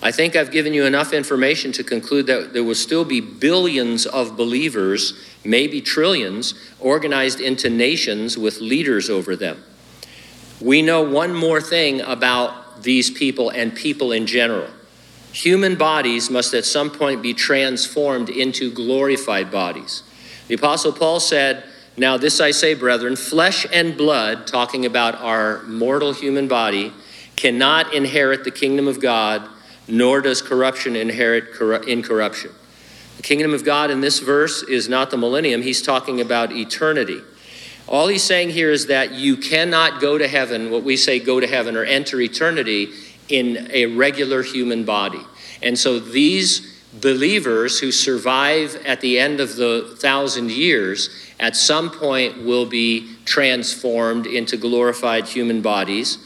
I 0.00 0.12
think 0.12 0.36
I've 0.36 0.52
given 0.52 0.72
you 0.72 0.84
enough 0.84 1.12
information 1.12 1.72
to 1.72 1.82
conclude 1.82 2.28
that 2.28 2.52
there 2.52 2.64
will 2.64 2.76
still 2.76 3.04
be 3.04 3.20
billions 3.20 4.06
of 4.06 4.36
believers, 4.36 5.14
maybe 5.44 5.80
trillions, 5.80 6.54
organized 6.78 7.40
into 7.40 7.68
nations 7.68 8.38
with 8.38 8.60
leaders 8.60 9.10
over 9.10 9.34
them. 9.34 9.64
We 10.60 10.82
know 10.82 11.02
one 11.02 11.34
more 11.34 11.60
thing 11.60 12.00
about 12.00 12.82
these 12.82 13.10
people 13.10 13.50
and 13.50 13.74
people 13.74 14.12
in 14.12 14.26
general. 14.26 14.68
Human 15.32 15.76
bodies 15.76 16.28
must 16.28 16.54
at 16.54 16.64
some 16.64 16.90
point 16.90 17.22
be 17.22 17.34
transformed 17.34 18.28
into 18.28 18.70
glorified 18.70 19.50
bodies. 19.50 20.02
The 20.48 20.54
Apostle 20.54 20.92
Paul 20.92 21.20
said, 21.20 21.64
Now 21.96 22.16
this 22.16 22.40
I 22.40 22.50
say, 22.50 22.74
brethren, 22.74 23.16
flesh 23.16 23.66
and 23.72 23.96
blood, 23.96 24.46
talking 24.46 24.84
about 24.84 25.14
our 25.16 25.62
mortal 25.62 26.12
human 26.12 26.48
body, 26.48 26.92
cannot 27.36 27.94
inherit 27.94 28.44
the 28.44 28.50
kingdom 28.50 28.88
of 28.88 29.00
God 29.00 29.48
nor 29.90 30.20
does 30.20 30.40
corruption 30.40 30.96
inherit 30.96 31.60
incorruption. 31.86 32.52
The 33.16 33.22
kingdom 33.22 33.52
of 33.52 33.64
God 33.64 33.90
in 33.90 34.00
this 34.00 34.20
verse 34.20 34.62
is 34.62 34.88
not 34.88 35.10
the 35.10 35.16
millennium, 35.16 35.62
he's 35.62 35.82
talking 35.82 36.20
about 36.20 36.52
eternity. 36.52 37.20
All 37.90 38.08
he's 38.08 38.22
saying 38.22 38.50
here 38.50 38.70
is 38.70 38.86
that 38.86 39.12
you 39.12 39.36
cannot 39.36 40.00
go 40.00 40.16
to 40.16 40.28
heaven, 40.28 40.70
what 40.70 40.84
we 40.84 40.96
say 40.96 41.18
go 41.18 41.40
to 41.40 41.46
heaven 41.46 41.76
or 41.76 41.84
enter 41.84 42.20
eternity, 42.20 42.90
in 43.28 43.68
a 43.70 43.86
regular 43.86 44.42
human 44.42 44.84
body. 44.84 45.20
And 45.62 45.78
so 45.78 45.98
these 45.98 46.82
believers 47.00 47.78
who 47.78 47.92
survive 47.92 48.76
at 48.86 49.00
the 49.00 49.18
end 49.18 49.40
of 49.40 49.56
the 49.56 49.96
thousand 50.00 50.50
years 50.50 51.10
at 51.38 51.54
some 51.54 51.90
point 51.90 52.44
will 52.44 52.66
be 52.66 53.14
transformed 53.24 54.26
into 54.26 54.56
glorified 54.56 55.26
human 55.26 55.62
bodies 55.62 56.18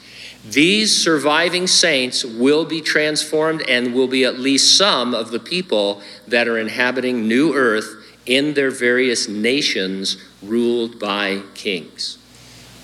these 0.44 0.94
surviving 0.94 1.66
saints 1.66 2.22
will 2.22 2.66
be 2.66 2.82
transformed 2.82 3.62
and 3.62 3.94
will 3.94 4.06
be 4.06 4.24
at 4.24 4.38
least 4.38 4.76
some 4.76 5.14
of 5.14 5.30
the 5.30 5.38
people 5.40 6.02
that 6.28 6.46
are 6.46 6.58
inhabiting 6.58 7.26
new 7.26 7.54
earth 7.54 8.04
in 8.26 8.52
their 8.52 8.70
various 8.70 9.26
nations 9.26 10.18
ruled 10.46 10.98
by 10.98 11.42
kings. 11.54 12.18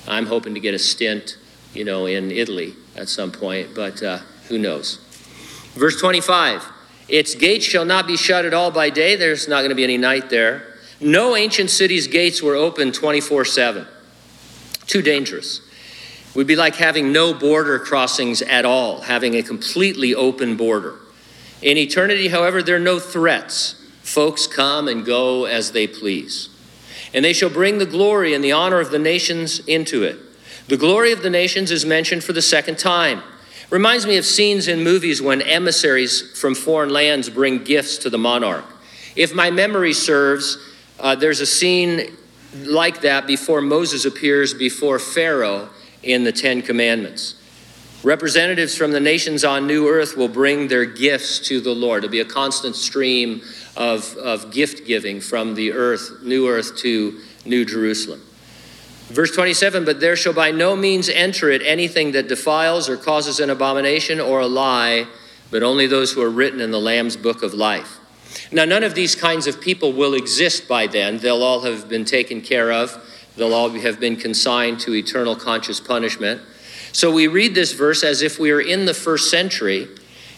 I'm 0.08 0.26
hoping 0.26 0.54
to 0.54 0.60
get 0.60 0.74
a 0.74 0.78
stint, 0.78 1.36
you 1.74 1.84
know, 1.84 2.06
in 2.06 2.30
Italy 2.30 2.74
at 2.96 3.08
some 3.08 3.30
point, 3.30 3.74
but 3.74 4.02
uh, 4.02 4.18
who 4.48 4.58
knows. 4.58 4.96
Verse 5.74 6.00
25 6.00 6.64
Its 7.08 7.34
gates 7.34 7.64
shall 7.64 7.84
not 7.84 8.06
be 8.06 8.16
shut 8.16 8.44
at 8.44 8.54
all 8.54 8.70
by 8.70 8.90
day, 8.90 9.16
there's 9.16 9.48
not 9.48 9.58
going 9.58 9.70
to 9.70 9.74
be 9.74 9.84
any 9.84 9.98
night 9.98 10.30
there. 10.30 10.74
No 11.00 11.34
ancient 11.34 11.70
city's 11.70 12.06
gates 12.06 12.42
were 12.42 12.54
open 12.54 12.92
24 12.92 13.44
7. 13.44 13.86
Too 14.86 15.02
dangerous 15.02 15.62
would 16.34 16.46
be 16.46 16.56
like 16.56 16.76
having 16.76 17.12
no 17.12 17.34
border 17.34 17.78
crossings 17.78 18.42
at 18.42 18.64
all, 18.64 19.00
having 19.00 19.34
a 19.34 19.42
completely 19.42 20.14
open 20.14 20.56
border. 20.56 20.96
In 21.62 21.76
eternity, 21.76 22.28
however, 22.28 22.62
there 22.62 22.76
are 22.76 22.80
no 22.80 22.98
threats. 22.98 23.74
Folks 24.02 24.46
come 24.46 24.88
and 24.88 25.04
go 25.04 25.44
as 25.44 25.72
they 25.72 25.86
please. 25.86 26.49
And 27.12 27.24
they 27.24 27.32
shall 27.32 27.50
bring 27.50 27.78
the 27.78 27.86
glory 27.86 28.34
and 28.34 28.42
the 28.42 28.52
honor 28.52 28.80
of 28.80 28.90
the 28.90 28.98
nations 28.98 29.58
into 29.60 30.02
it. 30.02 30.18
The 30.68 30.76
glory 30.76 31.12
of 31.12 31.22
the 31.22 31.30
nations 31.30 31.70
is 31.70 31.84
mentioned 31.84 32.22
for 32.22 32.32
the 32.32 32.42
second 32.42 32.78
time. 32.78 33.22
Reminds 33.70 34.06
me 34.06 34.16
of 34.16 34.24
scenes 34.24 34.68
in 34.68 34.82
movies 34.82 35.22
when 35.22 35.42
emissaries 35.42 36.38
from 36.38 36.54
foreign 36.54 36.90
lands 36.90 37.30
bring 37.30 37.64
gifts 37.64 37.98
to 37.98 38.10
the 38.10 38.18
monarch. 38.18 38.64
If 39.16 39.34
my 39.34 39.50
memory 39.50 39.92
serves, 39.92 40.58
uh, 40.98 41.14
there's 41.14 41.40
a 41.40 41.46
scene 41.46 42.16
like 42.54 43.00
that 43.02 43.26
before 43.26 43.60
Moses 43.60 44.04
appears 44.04 44.54
before 44.54 44.98
Pharaoh 44.98 45.68
in 46.02 46.24
the 46.24 46.32
Ten 46.32 46.62
Commandments. 46.62 47.36
Representatives 48.02 48.76
from 48.76 48.92
the 48.92 49.00
nations 49.00 49.44
on 49.44 49.66
New 49.66 49.86
Earth 49.88 50.16
will 50.16 50.28
bring 50.28 50.68
their 50.68 50.86
gifts 50.86 51.38
to 51.40 51.60
the 51.60 51.74
Lord. 51.74 52.02
There'll 52.02 52.12
be 52.12 52.20
a 52.20 52.24
constant 52.24 52.74
stream 52.74 53.42
of, 53.76 54.16
of 54.16 54.50
gift 54.50 54.86
giving 54.86 55.20
from 55.20 55.54
the 55.54 55.72
earth, 55.72 56.22
New 56.22 56.48
Earth 56.48 56.76
to 56.78 57.20
New 57.44 57.64
Jerusalem. 57.64 58.22
Verse 59.08 59.34
27 59.34 59.84
But 59.84 60.00
there 60.00 60.16
shall 60.16 60.32
by 60.32 60.50
no 60.50 60.76
means 60.76 61.08
enter 61.08 61.50
it 61.50 61.62
anything 61.64 62.12
that 62.12 62.28
defiles 62.28 62.88
or 62.88 62.96
causes 62.96 63.40
an 63.40 63.50
abomination 63.50 64.20
or 64.20 64.40
a 64.40 64.46
lie, 64.46 65.06
but 65.50 65.62
only 65.62 65.86
those 65.86 66.12
who 66.12 66.22
are 66.22 66.30
written 66.30 66.60
in 66.60 66.70
the 66.70 66.80
Lamb's 66.80 67.16
book 67.16 67.42
of 67.42 67.54
life. 67.54 67.98
Now, 68.52 68.64
none 68.64 68.84
of 68.84 68.94
these 68.94 69.14
kinds 69.16 69.46
of 69.46 69.60
people 69.60 69.92
will 69.92 70.14
exist 70.14 70.68
by 70.68 70.86
then. 70.86 71.18
They'll 71.18 71.42
all 71.42 71.62
have 71.62 71.88
been 71.88 72.04
taken 72.04 72.40
care 72.40 72.72
of 72.72 72.96
They'll 73.36 73.54
all 73.54 73.70
have 73.70 74.00
been 74.00 74.16
consigned 74.16 74.80
to 74.80 74.94
eternal 74.94 75.36
conscious 75.36 75.80
punishment. 75.80 76.42
So 76.92 77.10
we 77.10 77.26
read 77.26 77.54
this 77.54 77.72
verse 77.72 78.02
as 78.02 78.22
if 78.22 78.38
we 78.38 78.50
are 78.50 78.60
in 78.60 78.84
the 78.84 78.94
first 78.94 79.30
century, 79.30 79.88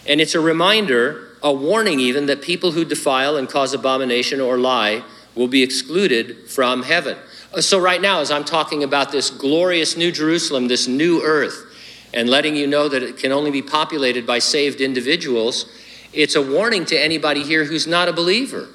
and 0.07 0.21
it's 0.21 0.35
a 0.35 0.39
reminder, 0.39 1.32
a 1.43 1.51
warning 1.53 1.99
even, 1.99 2.25
that 2.27 2.41
people 2.41 2.71
who 2.71 2.85
defile 2.85 3.35
and 3.35 3.49
cause 3.49 3.73
abomination 3.73 4.39
or 4.39 4.57
lie 4.57 5.03
will 5.35 5.47
be 5.47 5.61
excluded 5.61 6.49
from 6.49 6.83
heaven. 6.83 7.17
So, 7.59 7.79
right 7.79 8.01
now, 8.01 8.21
as 8.21 8.31
I'm 8.31 8.45
talking 8.45 8.83
about 8.83 9.11
this 9.11 9.29
glorious 9.29 9.95
New 9.95 10.11
Jerusalem, 10.11 10.67
this 10.67 10.87
new 10.87 11.21
earth, 11.21 11.65
and 12.13 12.29
letting 12.29 12.55
you 12.55 12.65
know 12.65 12.87
that 12.87 13.03
it 13.03 13.17
can 13.17 13.31
only 13.31 13.51
be 13.51 13.61
populated 13.61 14.25
by 14.25 14.39
saved 14.39 14.81
individuals, 14.81 15.71
it's 16.13 16.35
a 16.35 16.41
warning 16.41 16.85
to 16.85 16.99
anybody 16.99 17.43
here 17.43 17.65
who's 17.65 17.87
not 17.87 18.07
a 18.07 18.13
believer 18.13 18.69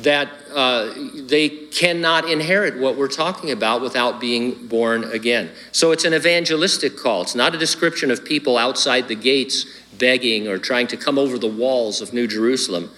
that 0.00 0.28
uh, 0.54 0.92
they 1.14 1.48
cannot 1.48 2.28
inherit 2.28 2.78
what 2.78 2.96
we're 2.96 3.08
talking 3.08 3.52
about 3.52 3.80
without 3.80 4.20
being 4.20 4.66
born 4.66 5.04
again. 5.04 5.50
So 5.72 5.92
it's 5.92 6.04
an 6.04 6.14
evangelistic 6.14 6.96
call. 6.96 7.22
It's 7.22 7.34
not 7.34 7.54
a 7.54 7.58
description 7.58 8.10
of 8.10 8.24
people 8.24 8.58
outside 8.58 9.06
the 9.06 9.14
gates 9.14 9.66
begging 9.98 10.48
or 10.48 10.58
trying 10.58 10.86
to 10.88 10.96
come 10.96 11.18
over 11.18 11.38
the 11.38 11.48
walls 11.48 12.00
of 12.00 12.12
New 12.12 12.26
Jerusalem. 12.26 12.90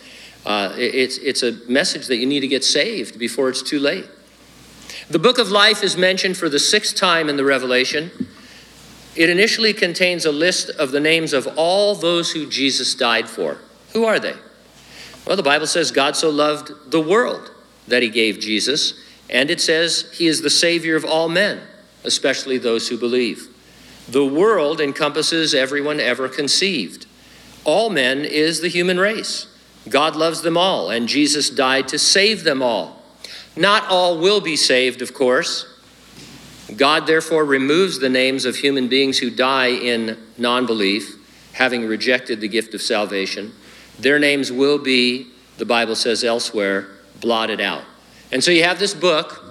Uh, 0.45 0.73
it's, 0.77 1.19
it's 1.19 1.43
a 1.43 1.53
message 1.69 2.07
that 2.07 2.17
you 2.17 2.27
need 2.27 2.41
to 2.41 2.49
get 2.49 2.65
saved 2.65 3.19
before 3.19 3.49
it's 3.49 3.63
too 3.63 3.81
late. 3.81 4.07
The 5.09 5.19
book 5.19 5.39
of 5.39 5.51
life 5.51 5.83
is 5.83 5.97
mentioned 5.97 6.37
for 6.37 6.49
the 6.49 6.59
sixth 6.59 6.97
time 6.97 7.29
in 7.29 7.37
the 7.37 7.45
Revelation. 7.45 8.11
It 9.17 9.31
initially 9.31 9.73
contains 9.73 10.25
a 10.25 10.33
list 10.33 10.71
of 10.71 10.91
the 10.91 11.01
names 11.01 11.33
of 11.33 11.49
all 11.57 11.95
those 11.95 12.33
who 12.33 12.49
Jesus 12.49 12.95
died 12.95 13.29
for. 13.29 13.59
Who 13.93 14.05
are 14.05 14.19
they? 14.19 14.35
Well, 15.27 15.37
the 15.37 15.43
Bible 15.43 15.67
says 15.67 15.91
God 15.91 16.17
so 16.17 16.31
loved 16.31 16.91
the 16.91 17.01
world 17.01 17.51
that 17.89 18.03
he 18.03 18.09
gave 18.09 18.39
Jesus, 18.39 18.95
and 19.29 19.51
it 19.51 19.61
says 19.61 20.13
he 20.15 20.27
is 20.27 20.43
the 20.43 20.51
Savior 20.51 20.97
of 20.97 21.05
all 21.05 21.29
men, 21.29 21.63
especially 22.05 22.59
those 22.59 22.89
who 22.89 22.99
believe. 22.99 23.49
The 24.09 24.25
world 24.25 24.81
encompasses 24.81 25.55
everyone 25.55 26.01
ever 26.01 26.29
conceived. 26.29 27.07
All 27.65 27.91
men 27.91 28.25
is 28.25 28.61
the 28.61 28.69
human 28.69 28.99
race. 28.99 29.49
God 29.89 30.17
loves 30.17 30.43
them 30.43 30.57
all, 30.57 30.91
and 30.91 31.09
Jesus 31.09 31.51
died 31.51 31.89
to 31.89 31.99
save 31.99 32.45
them 32.45 32.63
all. 32.63 33.03
Not 33.57 33.87
all 33.89 34.19
will 34.19 34.41
be 34.41 34.57
saved, 34.57 35.03
of 35.03 35.15
course. 35.15 35.67
God 36.77 37.07
therefore 37.07 37.45
removes 37.45 37.99
the 37.99 38.09
names 38.09 38.45
of 38.45 38.57
human 38.57 38.89
beings 38.89 39.19
who 39.19 39.31
die 39.31 39.69
in 39.69 40.19
non 40.37 40.67
belief, 40.67 41.17
having 41.53 41.87
rejected 41.87 42.41
the 42.41 42.49
gift 42.49 42.75
of 42.75 42.83
salvation. 42.83 43.53
Their 43.99 44.19
names 44.19 44.53
will 44.53 44.79
be, 44.79 45.29
the 45.59 45.65
Bible 45.65 45.97
says 45.97 46.23
elsewhere, 46.23 46.89
blotted 47.21 47.61
out. 47.61 47.85
And 48.31 48.43
so 48.43 48.51
you 48.51 48.65
have 48.65 48.79
this 48.79 48.95
book. 48.95 49.43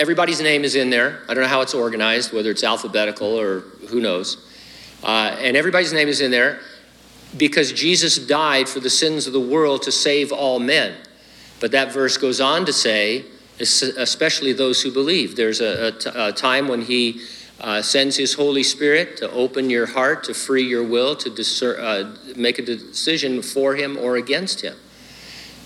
Everybody's 0.00 0.40
name 0.40 0.64
is 0.64 0.76
in 0.76 0.88
there. 0.88 1.20
I 1.28 1.34
don't 1.34 1.42
know 1.42 1.48
how 1.50 1.60
it's 1.60 1.74
organized, 1.74 2.32
whether 2.32 2.50
it's 2.50 2.64
alphabetical 2.64 3.38
or 3.38 3.60
who 3.90 4.00
knows. 4.00 4.38
Uh, 5.02 5.36
and 5.38 5.58
everybody's 5.58 5.92
name 5.92 6.08
is 6.08 6.22
in 6.22 6.30
there 6.30 6.60
because 7.36 7.70
Jesus 7.70 8.16
died 8.16 8.66
for 8.66 8.80
the 8.80 8.88
sins 8.88 9.26
of 9.26 9.34
the 9.34 9.40
world 9.40 9.82
to 9.82 9.92
save 9.92 10.32
all 10.32 10.58
men. 10.58 10.94
But 11.60 11.72
that 11.72 11.92
verse 11.92 12.16
goes 12.16 12.40
on 12.40 12.64
to 12.64 12.72
say, 12.72 13.26
especially 13.58 14.54
those 14.54 14.80
who 14.80 14.90
believe. 14.90 15.36
There's 15.36 15.60
a, 15.60 15.88
a, 15.88 15.92
t- 15.92 16.10
a 16.14 16.32
time 16.32 16.66
when 16.66 16.80
he 16.80 17.20
uh, 17.60 17.82
sends 17.82 18.16
His 18.16 18.32
Holy 18.32 18.62
Spirit 18.62 19.18
to 19.18 19.30
open 19.32 19.68
your 19.68 19.84
heart, 19.84 20.24
to 20.24 20.32
free 20.32 20.64
your 20.64 20.82
will, 20.82 21.14
to 21.16 21.78
uh, 21.78 22.16
make 22.36 22.58
a 22.58 22.62
decision 22.62 23.42
for 23.42 23.74
Him 23.74 23.98
or 23.98 24.16
against 24.16 24.62
Him. 24.62 24.76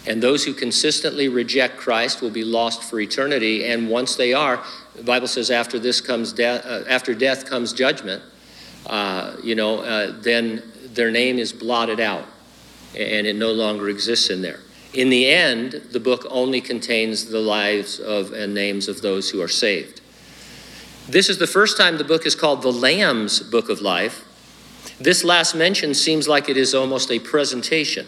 And 0.06 0.22
those 0.22 0.44
who 0.44 0.52
consistently 0.52 1.28
reject 1.28 1.76
Christ 1.76 2.20
will 2.20 2.30
be 2.30 2.44
lost 2.44 2.82
for 2.82 3.00
eternity. 3.00 3.64
And 3.64 3.88
once 3.88 4.16
they 4.16 4.34
are, 4.34 4.62
the 4.94 5.02
Bible 5.02 5.28
says 5.28 5.50
after 5.50 5.78
this 5.78 6.00
comes 6.00 6.32
death, 6.32 6.64
uh, 6.66 6.84
after 6.88 7.14
death 7.14 7.46
comes 7.46 7.72
judgment. 7.72 8.22
Uh, 8.86 9.36
you 9.42 9.54
know, 9.54 9.80
uh, 9.80 10.12
then 10.20 10.62
their 10.92 11.10
name 11.10 11.38
is 11.38 11.52
blotted 11.52 12.00
out, 12.00 12.26
and 12.96 13.26
it 13.26 13.36
no 13.36 13.52
longer 13.52 13.88
exists 13.88 14.28
in 14.28 14.42
there. 14.42 14.60
In 14.92 15.08
the 15.08 15.28
end, 15.28 15.72
the 15.90 15.98
book 15.98 16.26
only 16.30 16.60
contains 16.60 17.26
the 17.26 17.40
lives 17.40 17.98
of 17.98 18.32
and 18.32 18.54
names 18.54 18.86
of 18.88 19.00
those 19.00 19.30
who 19.30 19.42
are 19.42 19.48
saved. 19.48 20.00
This 21.08 21.28
is 21.28 21.38
the 21.38 21.46
first 21.46 21.76
time 21.76 21.98
the 21.98 22.04
book 22.04 22.26
is 22.26 22.34
called 22.34 22.62
the 22.62 22.72
Lamb's 22.72 23.40
Book 23.40 23.68
of 23.68 23.80
Life. 23.80 24.24
This 25.00 25.24
last 25.24 25.54
mention 25.54 25.94
seems 25.94 26.28
like 26.28 26.48
it 26.48 26.56
is 26.56 26.74
almost 26.74 27.10
a 27.10 27.18
presentation. 27.18 28.06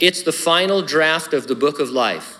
It's 0.00 0.22
the 0.22 0.32
final 0.32 0.82
draft 0.82 1.32
of 1.32 1.46
the 1.46 1.54
book 1.54 1.78
of 1.78 1.90
life, 1.90 2.38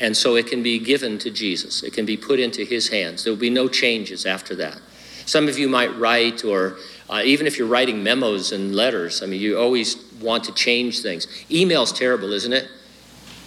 and 0.00 0.16
so 0.16 0.36
it 0.36 0.46
can 0.46 0.62
be 0.62 0.78
given 0.78 1.18
to 1.18 1.30
Jesus. 1.30 1.82
It 1.82 1.92
can 1.92 2.06
be 2.06 2.16
put 2.16 2.38
into 2.40 2.64
his 2.64 2.88
hands. 2.88 3.24
There 3.24 3.32
will 3.32 3.40
be 3.40 3.50
no 3.50 3.68
changes 3.68 4.26
after 4.26 4.54
that. 4.56 4.78
Some 5.26 5.48
of 5.48 5.58
you 5.58 5.68
might 5.68 5.96
write 5.98 6.44
or 6.44 6.76
Uh, 7.06 7.20
even 7.22 7.46
if 7.46 7.58
you're 7.58 7.68
writing 7.68 8.02
memos 8.02 8.50
and 8.50 8.74
letters, 8.74 9.22
I 9.22 9.26
mean, 9.26 9.38
you 9.38 9.58
always 9.58 9.96
want 10.22 10.42
to 10.44 10.52
change 10.52 11.02
things. 11.02 11.28
Email's 11.50 11.92
terrible, 11.92 12.32
isn't 12.32 12.52
it? 12.54 12.66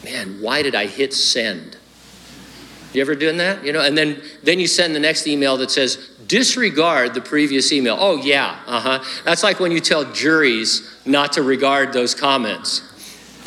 Man, 0.04 0.38
why 0.42 0.62
did 0.62 0.76
I 0.76 0.86
hit 0.86 1.12
send? 1.12 1.76
You 2.94 3.02
ever 3.02 3.16
doing 3.16 3.38
that? 3.38 3.66
You 3.66 3.74
know, 3.74 3.82
and 3.82 3.98
then 3.98 4.22
then 4.44 4.60
you 4.60 4.68
send 4.68 4.94
the 4.94 5.00
next 5.00 5.26
email 5.26 5.58
that 5.58 5.72
says 5.72 5.98
disregard 6.28 7.16
the 7.16 7.22
previous 7.22 7.72
email. 7.72 7.98
Oh 8.00 8.18
yeah, 8.18 8.60
uh-huh. 8.68 9.04
That's 9.26 9.42
like 9.42 9.60
when 9.60 9.72
you 9.72 9.80
tell 9.80 10.06
juries 10.14 10.82
not 11.04 11.34
to 11.34 11.42
regard 11.42 11.94
those 11.94 12.14
comments. 12.14 12.84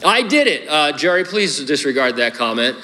I 0.05 0.23
did 0.23 0.47
it. 0.47 0.69
Uh, 0.69 0.93
Jerry, 0.93 1.25
please 1.25 1.63
disregard 1.65 2.17
that 2.17 2.35
comment. 2.35 2.77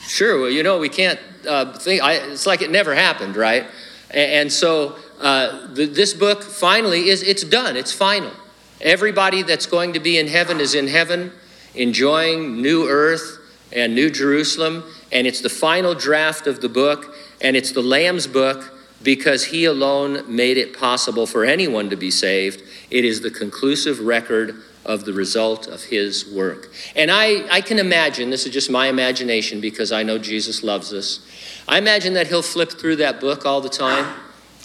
Sure, 0.00 0.40
well, 0.40 0.50
you 0.50 0.62
know, 0.62 0.78
we 0.78 0.88
can't 0.88 1.18
uh, 1.48 1.72
think, 1.78 2.02
I, 2.02 2.14
it's 2.14 2.46
like 2.46 2.62
it 2.62 2.70
never 2.70 2.94
happened, 2.94 3.36
right? 3.36 3.66
And, 4.10 4.32
and 4.32 4.52
so 4.52 4.96
uh, 5.20 5.66
the, 5.72 5.86
this 5.86 6.12
book 6.12 6.42
finally 6.42 7.08
is, 7.08 7.22
it's 7.22 7.44
done, 7.44 7.76
it's 7.76 7.92
final. 7.92 8.32
Everybody 8.80 9.42
that's 9.42 9.66
going 9.66 9.94
to 9.94 10.00
be 10.00 10.18
in 10.18 10.28
heaven 10.28 10.60
is 10.60 10.74
in 10.74 10.88
heaven, 10.88 11.32
enjoying 11.74 12.60
new 12.60 12.86
earth 12.88 13.38
and 13.72 13.94
new 13.94 14.10
Jerusalem. 14.10 14.84
And 15.10 15.26
it's 15.26 15.40
the 15.40 15.48
final 15.48 15.94
draft 15.94 16.46
of 16.46 16.60
the 16.60 16.68
book, 16.68 17.14
and 17.40 17.56
it's 17.56 17.72
the 17.72 17.82
Lamb's 17.82 18.26
book 18.26 18.74
because 19.02 19.46
he 19.46 19.64
alone 19.64 20.24
made 20.34 20.56
it 20.56 20.76
possible 20.76 21.26
for 21.26 21.44
anyone 21.44 21.88
to 21.90 21.96
be 21.96 22.10
saved. 22.10 22.62
It 22.90 23.04
is 23.04 23.20
the 23.20 23.30
conclusive 23.30 24.00
record 24.00 24.62
of 24.88 25.04
the 25.04 25.12
result 25.12 25.66
of 25.66 25.84
his 25.84 26.26
work. 26.26 26.72
And 26.96 27.10
I, 27.10 27.46
I 27.52 27.60
can 27.60 27.78
imagine, 27.78 28.30
this 28.30 28.46
is 28.46 28.52
just 28.52 28.70
my 28.70 28.88
imagination 28.88 29.60
because 29.60 29.92
I 29.92 30.02
know 30.02 30.18
Jesus 30.18 30.62
loves 30.62 30.94
us. 30.94 31.20
I 31.68 31.76
imagine 31.76 32.14
that 32.14 32.26
he'll 32.26 32.42
flip 32.42 32.72
through 32.72 32.96
that 32.96 33.20
book 33.20 33.44
all 33.44 33.60
the 33.60 33.68
time 33.68 34.14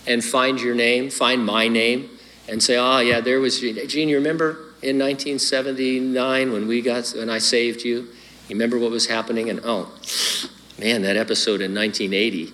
and 0.08 0.24
find 0.24 0.62
your 0.62 0.76
name, 0.76 1.10
find 1.10 1.46
my 1.46 1.68
name, 1.68 2.10
and 2.48 2.64
say, 2.64 2.78
oh, 2.78 3.00
yeah, 3.00 3.20
there 3.20 3.42
was 3.42 3.60
Gene. 3.60 3.86
Gene, 3.88 4.08
you 4.08 4.16
remember 4.16 4.52
in 4.82 4.98
1979 4.98 6.54
when 6.54 6.68
we 6.68 6.82
got, 6.82 7.14
when 7.18 7.30
I 7.30 7.40
saved 7.40 7.84
you? 7.84 8.08
You 8.48 8.56
remember 8.56 8.80
what 8.80 8.92
was 8.92 9.08
happening? 9.08 9.50
And 9.50 9.60
oh, 9.66 9.94
man, 10.80 11.02
that 11.02 11.18
episode 11.18 11.62
in 11.62 11.76
1980, 11.76 12.54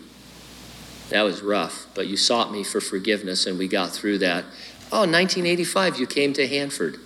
that 1.09 1.21
was 1.21 1.43
rough, 1.43 1.85
but 1.93 2.07
you 2.07 2.17
sought 2.17 2.51
me 2.51 2.63
for 2.63 2.81
forgiveness 2.81 3.45
and 3.45 3.59
we 3.59 3.67
got 3.67 3.91
through 3.91 4.17
that. 4.19 4.43
Oh, 4.91 5.01
1985, 5.01 5.99
you 5.99 6.07
came 6.07 6.33
to 6.33 6.47
Hanford. 6.47 6.99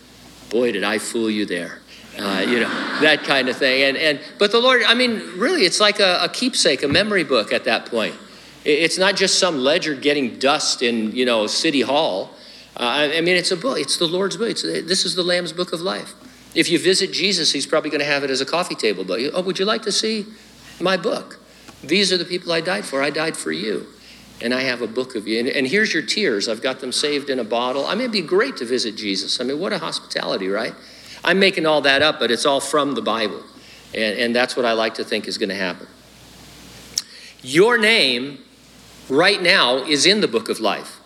Boy, 0.53 0.71
did 0.71 0.83
I 0.83 0.99
fool 0.99 1.31
you 1.31 1.47
there. 1.47 1.79
Uh, 2.15 2.45
you 2.47 2.59
know, 2.59 2.69
that 3.01 3.23
kind 3.23 3.49
of 3.49 3.57
thing. 3.57 3.81
And, 3.81 3.97
and, 3.97 4.19
but 4.37 4.51
the 4.51 4.59
Lord, 4.59 4.83
I 4.85 4.93
mean, 4.93 5.19
really, 5.35 5.65
it's 5.65 5.79
like 5.79 5.99
a, 5.99 6.19
a 6.21 6.29
keepsake, 6.29 6.83
a 6.83 6.87
memory 6.87 7.23
book 7.23 7.51
at 7.51 7.63
that 7.63 7.87
point. 7.87 8.13
It's 8.63 8.99
not 8.99 9.15
just 9.15 9.39
some 9.39 9.57
ledger 9.57 9.95
getting 9.95 10.37
dust 10.37 10.83
in, 10.83 11.11
you 11.11 11.25
know, 11.25 11.47
City 11.47 11.81
Hall. 11.81 12.35
Uh, 12.77 13.09
I 13.15 13.21
mean, 13.21 13.35
it's 13.35 13.49
a 13.49 13.57
book. 13.57 13.79
It's 13.79 13.97
the 13.97 14.05
Lord's 14.05 14.37
book. 14.37 14.51
It's, 14.51 14.61
this 14.61 15.05
is 15.05 15.15
the 15.15 15.23
Lamb's 15.23 15.51
Book 15.51 15.73
of 15.73 15.81
Life. 15.81 16.13
If 16.53 16.69
you 16.69 16.77
visit 16.77 17.11
Jesus, 17.11 17.51
he's 17.51 17.65
probably 17.65 17.89
going 17.89 18.01
to 18.01 18.05
have 18.05 18.23
it 18.23 18.29
as 18.29 18.39
a 18.39 18.45
coffee 18.45 18.75
table 18.75 19.03
book. 19.03 19.19
Oh, 19.33 19.41
would 19.41 19.57
you 19.57 19.65
like 19.65 19.81
to 19.81 19.91
see 19.91 20.27
my 20.79 20.97
book? 20.97 21.39
These 21.83 22.13
are 22.13 22.17
the 22.17 22.25
people 22.25 22.51
I 22.51 22.61
died 22.61 22.85
for. 22.85 23.01
I 23.01 23.09
died 23.09 23.35
for 23.35 23.51
you. 23.51 23.87
And 24.43 24.53
I 24.53 24.61
have 24.61 24.81
a 24.81 24.87
book 24.87 25.15
of 25.15 25.27
you. 25.27 25.39
And, 25.39 25.47
and 25.47 25.65
here's 25.65 25.93
your 25.93 26.03
tears. 26.03 26.49
I've 26.49 26.61
got 26.61 26.81
them 26.81 26.91
saved 26.91 27.29
in 27.29 27.39
a 27.39 27.43
bottle. 27.43 27.85
I 27.85 27.95
mean, 27.95 28.01
it'd 28.01 28.11
be 28.11 28.21
great 28.21 28.57
to 28.57 28.65
visit 28.65 28.95
Jesus. 28.95 29.39
I 29.39 29.45
mean, 29.45 29.57
what 29.57 29.73
a 29.73 29.79
hospitality, 29.79 30.49
right? 30.49 30.75
I'm 31.23 31.39
making 31.39 31.65
all 31.65 31.81
that 31.81 32.01
up, 32.01 32.19
but 32.19 32.29
it's 32.29 32.45
all 32.45 32.59
from 32.59 32.93
the 32.93 33.01
Bible. 33.01 33.41
And, 33.93 34.19
and 34.19 34.35
that's 34.35 34.55
what 34.55 34.65
I 34.65 34.73
like 34.73 34.95
to 34.95 35.05
think 35.05 35.27
is 35.27 35.37
going 35.37 35.49
to 35.49 35.55
happen. 35.55 35.87
Your 37.41 37.77
name 37.77 38.39
right 39.09 39.41
now 39.41 39.77
is 39.77 40.05
in 40.05 40.19
the 40.21 40.27
book 40.27 40.49
of 40.49 40.59
life. 40.59 40.99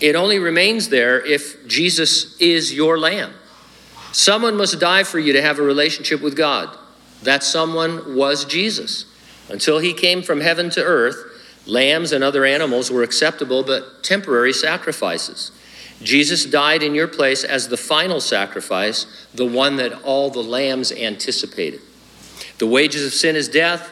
It 0.00 0.14
only 0.14 0.38
remains 0.38 0.88
there 0.88 1.24
if 1.24 1.66
Jesus 1.66 2.38
is 2.40 2.72
your 2.74 2.98
lamb. 2.98 3.32
Someone 4.12 4.56
must 4.56 4.78
die 4.80 5.04
for 5.04 5.18
you 5.18 5.32
to 5.32 5.42
have 5.42 5.58
a 5.58 5.62
relationship 5.62 6.20
with 6.20 6.36
God. 6.36 6.76
That 7.22 7.42
someone 7.42 8.16
was 8.16 8.44
Jesus. 8.44 9.06
Until 9.48 9.78
he 9.78 9.92
came 9.92 10.22
from 10.22 10.40
heaven 10.40 10.70
to 10.70 10.82
earth, 10.82 11.29
lambs 11.70 12.12
and 12.12 12.22
other 12.24 12.44
animals 12.44 12.90
were 12.90 13.02
acceptable 13.02 13.62
but 13.62 14.02
temporary 14.02 14.52
sacrifices. 14.52 15.52
Jesus 16.02 16.46
died 16.46 16.82
in 16.82 16.94
your 16.94 17.08
place 17.08 17.44
as 17.44 17.68
the 17.68 17.76
final 17.76 18.20
sacrifice, 18.20 19.26
the 19.34 19.46
one 19.46 19.76
that 19.76 20.02
all 20.02 20.30
the 20.30 20.42
lambs 20.42 20.90
anticipated. 20.92 21.80
The 22.58 22.66
wages 22.66 23.06
of 23.06 23.12
sin 23.12 23.36
is 23.36 23.48
death, 23.48 23.90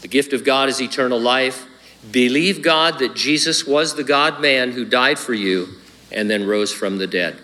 the 0.00 0.08
gift 0.08 0.32
of 0.32 0.44
God 0.44 0.68
is 0.68 0.80
eternal 0.80 1.20
life. 1.20 1.66
Believe 2.10 2.62
God 2.62 2.98
that 3.00 3.14
Jesus 3.14 3.66
was 3.66 3.94
the 3.94 4.04
God 4.04 4.40
man 4.40 4.72
who 4.72 4.86
died 4.86 5.18
for 5.18 5.34
you 5.34 5.68
and 6.10 6.30
then 6.30 6.46
rose 6.46 6.72
from 6.72 6.96
the 6.96 7.06
dead. 7.06 7.38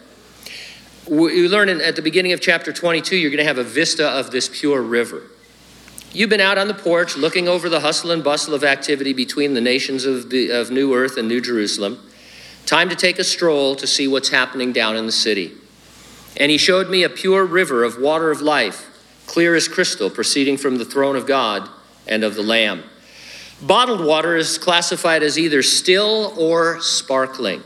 You 1.08 1.48
learn 1.48 1.68
at 1.68 1.94
the 1.94 2.02
beginning 2.02 2.32
of 2.32 2.40
chapter 2.40 2.72
22, 2.72 3.16
you're 3.16 3.30
going 3.30 3.38
to 3.38 3.44
have 3.44 3.58
a 3.58 3.64
vista 3.64 4.08
of 4.08 4.30
this 4.30 4.48
pure 4.48 4.80
river. 4.80 5.22
You've 6.16 6.30
been 6.30 6.40
out 6.40 6.56
on 6.56 6.66
the 6.66 6.72
porch 6.72 7.14
looking 7.14 7.46
over 7.46 7.68
the 7.68 7.80
hustle 7.80 8.10
and 8.10 8.24
bustle 8.24 8.54
of 8.54 8.64
activity 8.64 9.12
between 9.12 9.52
the 9.52 9.60
nations 9.60 10.06
of, 10.06 10.30
the, 10.30 10.48
of 10.48 10.70
New 10.70 10.94
Earth 10.94 11.18
and 11.18 11.28
New 11.28 11.42
Jerusalem. 11.42 12.00
Time 12.64 12.88
to 12.88 12.96
take 12.96 13.18
a 13.18 13.22
stroll 13.22 13.76
to 13.76 13.86
see 13.86 14.08
what's 14.08 14.30
happening 14.30 14.72
down 14.72 14.96
in 14.96 15.04
the 15.04 15.12
city. 15.12 15.52
And 16.38 16.50
he 16.50 16.56
showed 16.56 16.88
me 16.88 17.02
a 17.02 17.10
pure 17.10 17.44
river 17.44 17.84
of 17.84 18.00
water 18.00 18.30
of 18.30 18.40
life, 18.40 18.86
clear 19.26 19.54
as 19.54 19.68
crystal, 19.68 20.08
proceeding 20.08 20.56
from 20.56 20.78
the 20.78 20.86
throne 20.86 21.16
of 21.16 21.26
God 21.26 21.68
and 22.06 22.24
of 22.24 22.34
the 22.34 22.42
Lamb. 22.42 22.84
Bottled 23.60 24.02
water 24.02 24.36
is 24.36 24.56
classified 24.56 25.22
as 25.22 25.38
either 25.38 25.62
still 25.62 26.32
or 26.38 26.80
sparkling. 26.80 27.62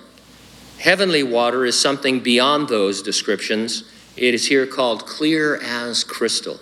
Heavenly 0.80 1.22
water 1.22 1.64
is 1.64 1.78
something 1.78 2.18
beyond 2.18 2.68
those 2.68 3.00
descriptions. 3.00 3.84
It 4.16 4.34
is 4.34 4.48
here 4.48 4.66
called 4.66 5.06
clear 5.06 5.62
as 5.62 6.02
crystal. 6.02 6.58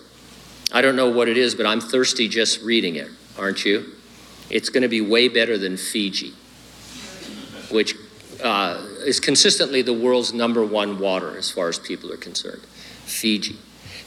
I 0.72 0.83
don't 0.83 0.96
know 0.96 1.11
what 1.11 1.28
it 1.28 1.37
is, 1.37 1.54
but 1.54 1.66
I'm 1.66 1.81
thirsty 1.81 2.28
just 2.28 2.62
reading 2.62 2.96
it, 2.96 3.11
aren't 3.38 3.64
you? 3.64 3.92
It's 4.50 4.68
going 4.68 4.83
to 4.83 4.88
be 4.88 5.00
way 5.00 5.28
better 5.28 5.57
than 5.57 5.76
Fiji, 5.76 6.35
which 7.70 7.94
uh, 8.42 8.83
is 9.04 9.20
consistently 9.20 9.83
the 9.83 9.92
world's 9.92 10.33
number 10.33 10.64
one 10.64 10.98
water 10.98 11.37
as 11.37 11.50
far 11.50 11.68
as 11.68 11.78
people 11.78 12.12
are 12.12 12.18
concerned. 12.18 12.62
Fiji. 13.04 13.57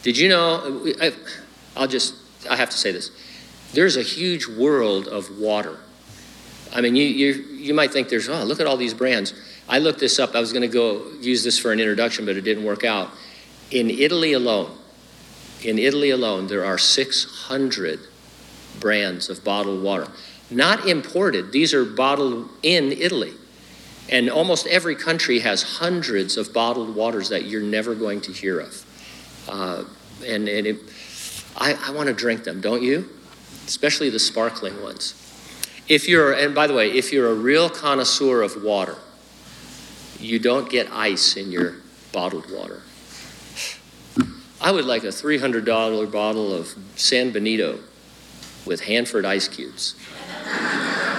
Did 0.04 0.18
you 0.18 0.30
know? 0.30 0.84
I, 1.02 1.14
I'll 1.76 1.88
just, 1.88 2.16
I 2.50 2.56
have 2.56 2.70
to 2.70 2.78
say 2.78 2.92
this. 2.92 3.12
There's 3.74 3.98
a 3.98 4.04
huge 4.04 4.48
world 4.48 5.08
of 5.08 5.40
water. 5.40 5.78
I 6.74 6.82
mean, 6.82 6.96
you, 6.96 7.06
you, 7.06 7.34
you 7.56 7.74
might 7.74 7.92
think 7.92 8.10
there's, 8.10 8.30
oh, 8.30 8.44
look 8.44 8.60
at 8.60 8.68
all 8.68 8.78
these 8.78 8.94
brands. 8.94 9.34
I 9.68 9.80
looked 9.80 10.00
this 10.00 10.20
up. 10.20 10.36
I 10.36 10.40
was 10.40 10.54
going 10.54 10.64
to 10.64 10.68
go 10.68 11.06
use 11.22 11.44
this 11.44 11.58
for 11.58 11.72
an 11.72 11.80
introduction, 11.80 12.26
but 12.26 12.36
it 12.36 12.42
didn't 12.42 12.64
work 12.64 12.84
out. 12.84 13.12
In 13.72 13.90
Italy 13.90 14.34
alone, 14.34 14.78
in 15.64 15.78
Italy 15.78 16.10
alone, 16.10 16.48
there 16.48 16.66
are 16.66 16.78
600 16.78 18.00
brands 18.80 19.30
of 19.30 19.44
bottled 19.44 19.84
water. 19.84 20.08
Not 20.50 20.88
imported, 20.88 21.52
these 21.52 21.74
are 21.74 21.86
bottled 21.86 22.50
in 22.64 22.92
Italy. 22.92 23.34
And 24.10 24.30
almost 24.30 24.68
every 24.68 24.96
country 24.96 25.40
has 25.40 25.78
hundreds 25.78 26.36
of 26.36 26.54
bottled 26.54 26.96
waters 26.96 27.30
that 27.30 27.46
you're 27.46 27.62
never 27.62 27.96
going 27.96 28.22
to 28.22 28.34
hear 28.34 28.60
of. 28.60 28.86
Uh, 29.48 29.84
and 30.26 30.50
and 30.50 30.68
it, 30.68 30.78
I, 31.58 31.74
I 31.74 31.92
want 31.92 32.08
to 32.08 32.14
drink 32.14 32.44
them, 32.44 32.62
don't 32.62 32.84
you? 32.84 33.10
Especially 33.66 34.10
the 34.10 34.20
sparkling 34.20 34.82
ones. 34.82 35.16
If 35.88 36.08
you're, 36.08 36.34
and 36.34 36.54
by 36.56 36.68
the 36.68 36.74
way, 36.74 36.92
if 36.92 37.12
you're 37.12 37.30
a 37.30 37.36
real 37.36 37.70
connoisseur 37.70 38.42
of 38.42 38.64
water, 38.64 38.96
you 40.20 40.40
don't 40.40 40.70
get 40.70 40.92
ice 40.92 41.36
in 41.36 41.52
your 41.52 41.76
bottled 42.12 42.52
water. 42.52 42.82
I 44.62 44.70
would 44.70 44.86
like 44.86 45.04
a 45.04 45.08
$300 45.08 46.12
bottle 46.12 46.54
of 46.54 46.76
San 46.96 47.32
Benito 47.32 47.80
with 48.64 48.82
Hanford 48.82 49.26
ice 49.26 49.48
cubes. 49.48 49.96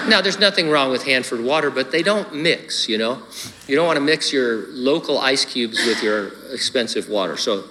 now, 0.09 0.21
there's 0.21 0.39
nothing 0.39 0.71
wrong 0.71 0.93
with 0.93 1.05
Hanford 1.05 1.41
water, 1.41 1.69
but 1.69 1.91
they 1.91 2.05
don't 2.05 2.33
mix, 2.37 2.89
you 2.89 2.99
know? 2.99 3.21
You 3.67 3.75
don't 3.75 3.87
want 3.87 3.97
to 3.97 4.01
mix 4.01 4.33
your 4.33 4.69
local 4.69 5.19
ice 5.19 5.45
cubes 5.45 5.85
with 5.85 6.05
your 6.05 6.31
expensive 6.53 7.09
water. 7.09 7.37
So 7.37 7.65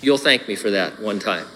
you'll 0.00 0.16
thank 0.16 0.48
me 0.48 0.56
for 0.56 0.70
that 0.70 1.00
one 1.00 1.18
time. 1.18 1.46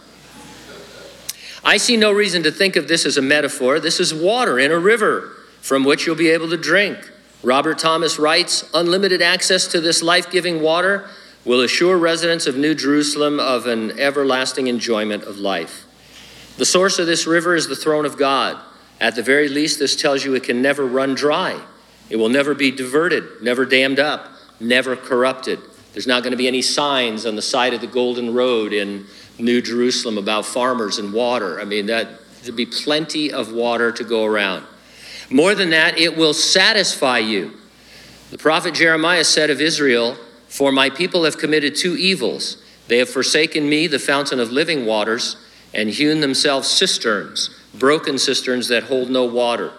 I 1.64 1.78
see 1.78 1.96
no 1.96 2.12
reason 2.12 2.42
to 2.42 2.50
think 2.50 2.76
of 2.76 2.86
this 2.86 3.06
as 3.06 3.16
a 3.16 3.22
metaphor. 3.22 3.80
This 3.80 3.98
is 3.98 4.12
water 4.12 4.58
in 4.58 4.72
a 4.72 4.78
river 4.78 5.36
from 5.62 5.84
which 5.84 6.04
you'll 6.04 6.16
be 6.16 6.28
able 6.28 6.50
to 6.50 6.58
drink. 6.58 6.98
Robert 7.42 7.78
Thomas 7.78 8.18
writes 8.18 8.68
Unlimited 8.74 9.22
access 9.22 9.66
to 9.68 9.80
this 9.80 10.02
life 10.02 10.30
giving 10.30 10.60
water 10.60 11.08
will 11.44 11.60
assure 11.60 11.98
residents 11.98 12.46
of 12.46 12.56
New 12.56 12.74
Jerusalem 12.74 13.38
of 13.38 13.66
an 13.66 13.98
everlasting 13.98 14.66
enjoyment 14.66 15.24
of 15.24 15.38
life. 15.38 15.84
The 16.56 16.64
source 16.64 16.98
of 16.98 17.06
this 17.06 17.26
river 17.26 17.54
is 17.54 17.68
the 17.68 17.76
throne 17.76 18.06
of 18.06 18.16
God. 18.16 18.58
At 19.00 19.16
the 19.16 19.22
very 19.22 19.48
least, 19.48 19.78
this 19.78 19.96
tells 19.96 20.24
you 20.24 20.34
it 20.34 20.44
can 20.44 20.62
never 20.62 20.86
run 20.86 21.14
dry. 21.14 21.60
It 22.08 22.16
will 22.16 22.28
never 22.28 22.54
be 22.54 22.70
diverted, 22.70 23.42
never 23.42 23.66
dammed 23.66 23.98
up, 23.98 24.28
never 24.60 24.96
corrupted. 24.96 25.58
There's 25.92 26.06
not 26.06 26.22
going 26.22 26.30
to 26.30 26.36
be 26.36 26.48
any 26.48 26.62
signs 26.62 27.26
on 27.26 27.36
the 27.36 27.42
side 27.42 27.74
of 27.74 27.80
the 27.80 27.86
Golden 27.86 28.34
Road 28.34 28.72
in 28.72 29.06
New 29.38 29.60
Jerusalem 29.60 30.16
about 30.16 30.46
farmers 30.46 30.98
and 30.98 31.12
water. 31.12 31.60
I 31.60 31.64
mean, 31.64 31.86
that 31.86 32.08
there'll 32.42 32.56
be 32.56 32.66
plenty 32.66 33.32
of 33.32 33.52
water 33.52 33.92
to 33.92 34.04
go 34.04 34.24
around. 34.24 34.64
More 35.30 35.54
than 35.54 35.70
that, 35.70 35.98
it 35.98 36.16
will 36.16 36.34
satisfy 36.34 37.18
you. 37.18 37.52
The 38.30 38.38
prophet 38.38 38.74
Jeremiah 38.74 39.24
said 39.24 39.50
of 39.50 39.60
Israel, 39.60 40.16
For 40.54 40.70
my 40.70 40.88
people 40.88 41.24
have 41.24 41.36
committed 41.36 41.74
two 41.74 41.96
evils. 41.96 42.58
They 42.86 42.98
have 42.98 43.08
forsaken 43.08 43.68
me, 43.68 43.88
the 43.88 43.98
fountain 43.98 44.38
of 44.38 44.52
living 44.52 44.86
waters, 44.86 45.34
and 45.74 45.90
hewn 45.90 46.20
themselves 46.20 46.68
cisterns, 46.68 47.50
broken 47.74 48.18
cisterns 48.18 48.68
that 48.68 48.84
hold 48.84 49.10
no 49.10 49.24
water. 49.24 49.72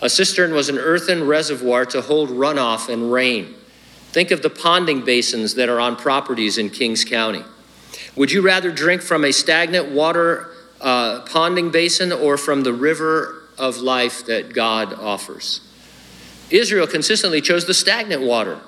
A 0.00 0.08
cistern 0.08 0.54
was 0.54 0.68
an 0.68 0.78
earthen 0.78 1.26
reservoir 1.26 1.84
to 1.86 2.02
hold 2.02 2.30
runoff 2.30 2.88
and 2.88 3.10
rain. 3.10 3.56
Think 4.12 4.30
of 4.30 4.42
the 4.42 4.48
ponding 4.48 5.04
basins 5.04 5.56
that 5.56 5.68
are 5.68 5.80
on 5.80 5.96
properties 5.96 6.56
in 6.56 6.70
Kings 6.70 7.04
County. 7.04 7.42
Would 8.14 8.30
you 8.30 8.42
rather 8.42 8.70
drink 8.70 9.02
from 9.02 9.24
a 9.24 9.32
stagnant 9.32 9.90
water 9.90 10.50
uh, 10.80 11.24
ponding 11.24 11.72
basin 11.72 12.12
or 12.12 12.36
from 12.36 12.62
the 12.62 12.72
river 12.72 13.42
of 13.58 13.78
life 13.78 14.24
that 14.26 14.54
God 14.54 14.94
offers? 14.94 15.62
Israel 16.48 16.86
consistently 16.86 17.40
chose 17.40 17.66
the 17.66 17.74
stagnant 17.74 18.22
water. 18.22 18.60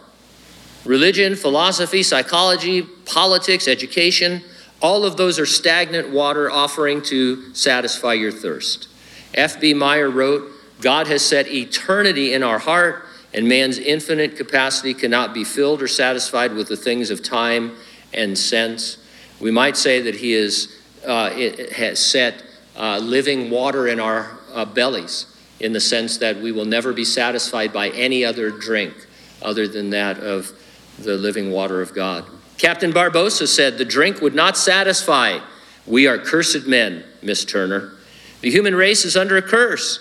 Religion, 0.84 1.34
philosophy, 1.34 2.02
psychology, 2.02 2.82
politics, 2.82 3.66
education, 3.66 4.42
all 4.82 5.04
of 5.04 5.16
those 5.16 5.38
are 5.38 5.46
stagnant 5.46 6.10
water 6.10 6.50
offering 6.50 7.00
to 7.02 7.54
satisfy 7.54 8.12
your 8.12 8.32
thirst. 8.32 8.88
F.B. 9.32 9.72
Meyer 9.74 10.10
wrote, 10.10 10.50
God 10.80 11.06
has 11.06 11.24
set 11.24 11.48
eternity 11.48 12.34
in 12.34 12.42
our 12.42 12.58
heart, 12.58 13.06
and 13.32 13.48
man's 13.48 13.78
infinite 13.78 14.36
capacity 14.36 14.92
cannot 14.92 15.32
be 15.32 15.42
filled 15.42 15.80
or 15.80 15.88
satisfied 15.88 16.52
with 16.52 16.68
the 16.68 16.76
things 16.76 17.10
of 17.10 17.22
time 17.22 17.74
and 18.12 18.36
sense. 18.36 18.98
We 19.40 19.50
might 19.50 19.76
say 19.76 20.02
that 20.02 20.16
He 20.16 20.34
is, 20.34 20.76
uh, 21.06 21.30
has 21.74 21.98
set 21.98 22.42
uh, 22.76 22.98
living 22.98 23.50
water 23.50 23.88
in 23.88 24.00
our 24.00 24.38
uh, 24.52 24.64
bellies 24.66 25.26
in 25.60 25.72
the 25.72 25.80
sense 25.80 26.18
that 26.18 26.36
we 26.36 26.52
will 26.52 26.64
never 26.64 26.92
be 26.92 27.04
satisfied 27.04 27.72
by 27.72 27.88
any 27.90 28.24
other 28.24 28.50
drink 28.50 28.94
other 29.40 29.66
than 29.66 29.90
that 29.90 30.18
of 30.18 30.52
the 30.98 31.16
living 31.16 31.50
water 31.50 31.80
of 31.80 31.94
God. 31.94 32.24
Captain 32.58 32.92
Barbossa 32.92 33.46
said, 33.46 33.78
The 33.78 33.84
drink 33.84 34.20
would 34.20 34.34
not 34.34 34.56
satisfy. 34.56 35.40
We 35.86 36.06
are 36.06 36.18
cursed 36.18 36.66
men, 36.66 37.04
Miss 37.22 37.44
Turner. 37.44 37.92
The 38.40 38.50
human 38.50 38.74
race 38.74 39.04
is 39.04 39.16
under 39.16 39.36
a 39.36 39.42
curse. 39.42 39.98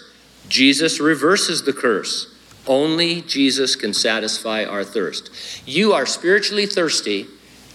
Jesus 0.48 1.00
reverses 1.00 1.64
the 1.64 1.74
curse. 1.74 2.34
Only 2.68 3.22
Jesus 3.22 3.76
can 3.76 3.94
satisfy 3.94 4.64
our 4.64 4.84
thirst. 4.84 5.30
You 5.66 5.94
are 5.94 6.06
spiritually 6.06 6.66
thirsty 6.66 7.28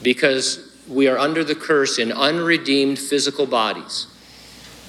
because 0.03 0.61
we 0.89 1.09
are 1.09 1.19
under 1.19 1.45
the 1.45 1.55
curse 1.55 1.99
in 1.99 2.13
unredeemed 2.13 2.99
physical 2.99 3.47
bodies. 3.47 4.07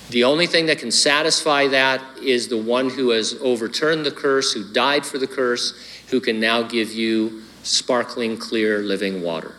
The 0.10 0.24
only 0.24 0.48
thing 0.48 0.68
that 0.68 0.80
can 0.80 0.92
satisfy 0.92 1.68
that 1.68 2.02
is 2.22 2.48
the 2.48 2.58
one 2.58 2.90
who 2.90 3.10
has 3.10 3.36
overturned 3.42 4.06
the 4.06 4.12
curse, 4.12 4.54
who 4.54 4.72
died 4.72 5.06
for 5.06 5.18
the 5.18 5.28
curse, 5.28 5.74
who 6.10 6.20
can 6.20 6.40
now 6.40 6.64
give 6.64 6.92
you 6.92 7.44
sparkling, 7.64 8.38
clear, 8.38 8.80
living 8.80 9.22
water. 9.22 9.56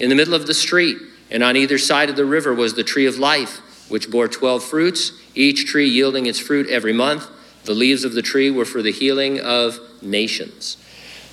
In 0.00 0.08
the 0.08 0.14
middle 0.14 0.34
of 0.34 0.46
the 0.46 0.54
street 0.54 0.98
and 1.30 1.42
on 1.42 1.56
either 1.56 1.78
side 1.78 2.10
of 2.10 2.16
the 2.16 2.24
river 2.24 2.54
was 2.54 2.74
the 2.74 2.84
tree 2.84 3.06
of 3.06 3.18
life, 3.18 3.60
which 3.88 4.10
bore 4.10 4.28
12 4.28 4.62
fruits, 4.62 5.12
each 5.34 5.66
tree 5.66 5.88
yielding 5.88 6.26
its 6.26 6.38
fruit 6.38 6.68
every 6.68 6.92
month. 6.92 7.28
The 7.64 7.74
leaves 7.74 8.04
of 8.04 8.12
the 8.12 8.22
tree 8.22 8.50
were 8.50 8.64
for 8.64 8.82
the 8.82 8.92
healing 8.92 9.40
of 9.40 9.78
nations. 10.02 10.76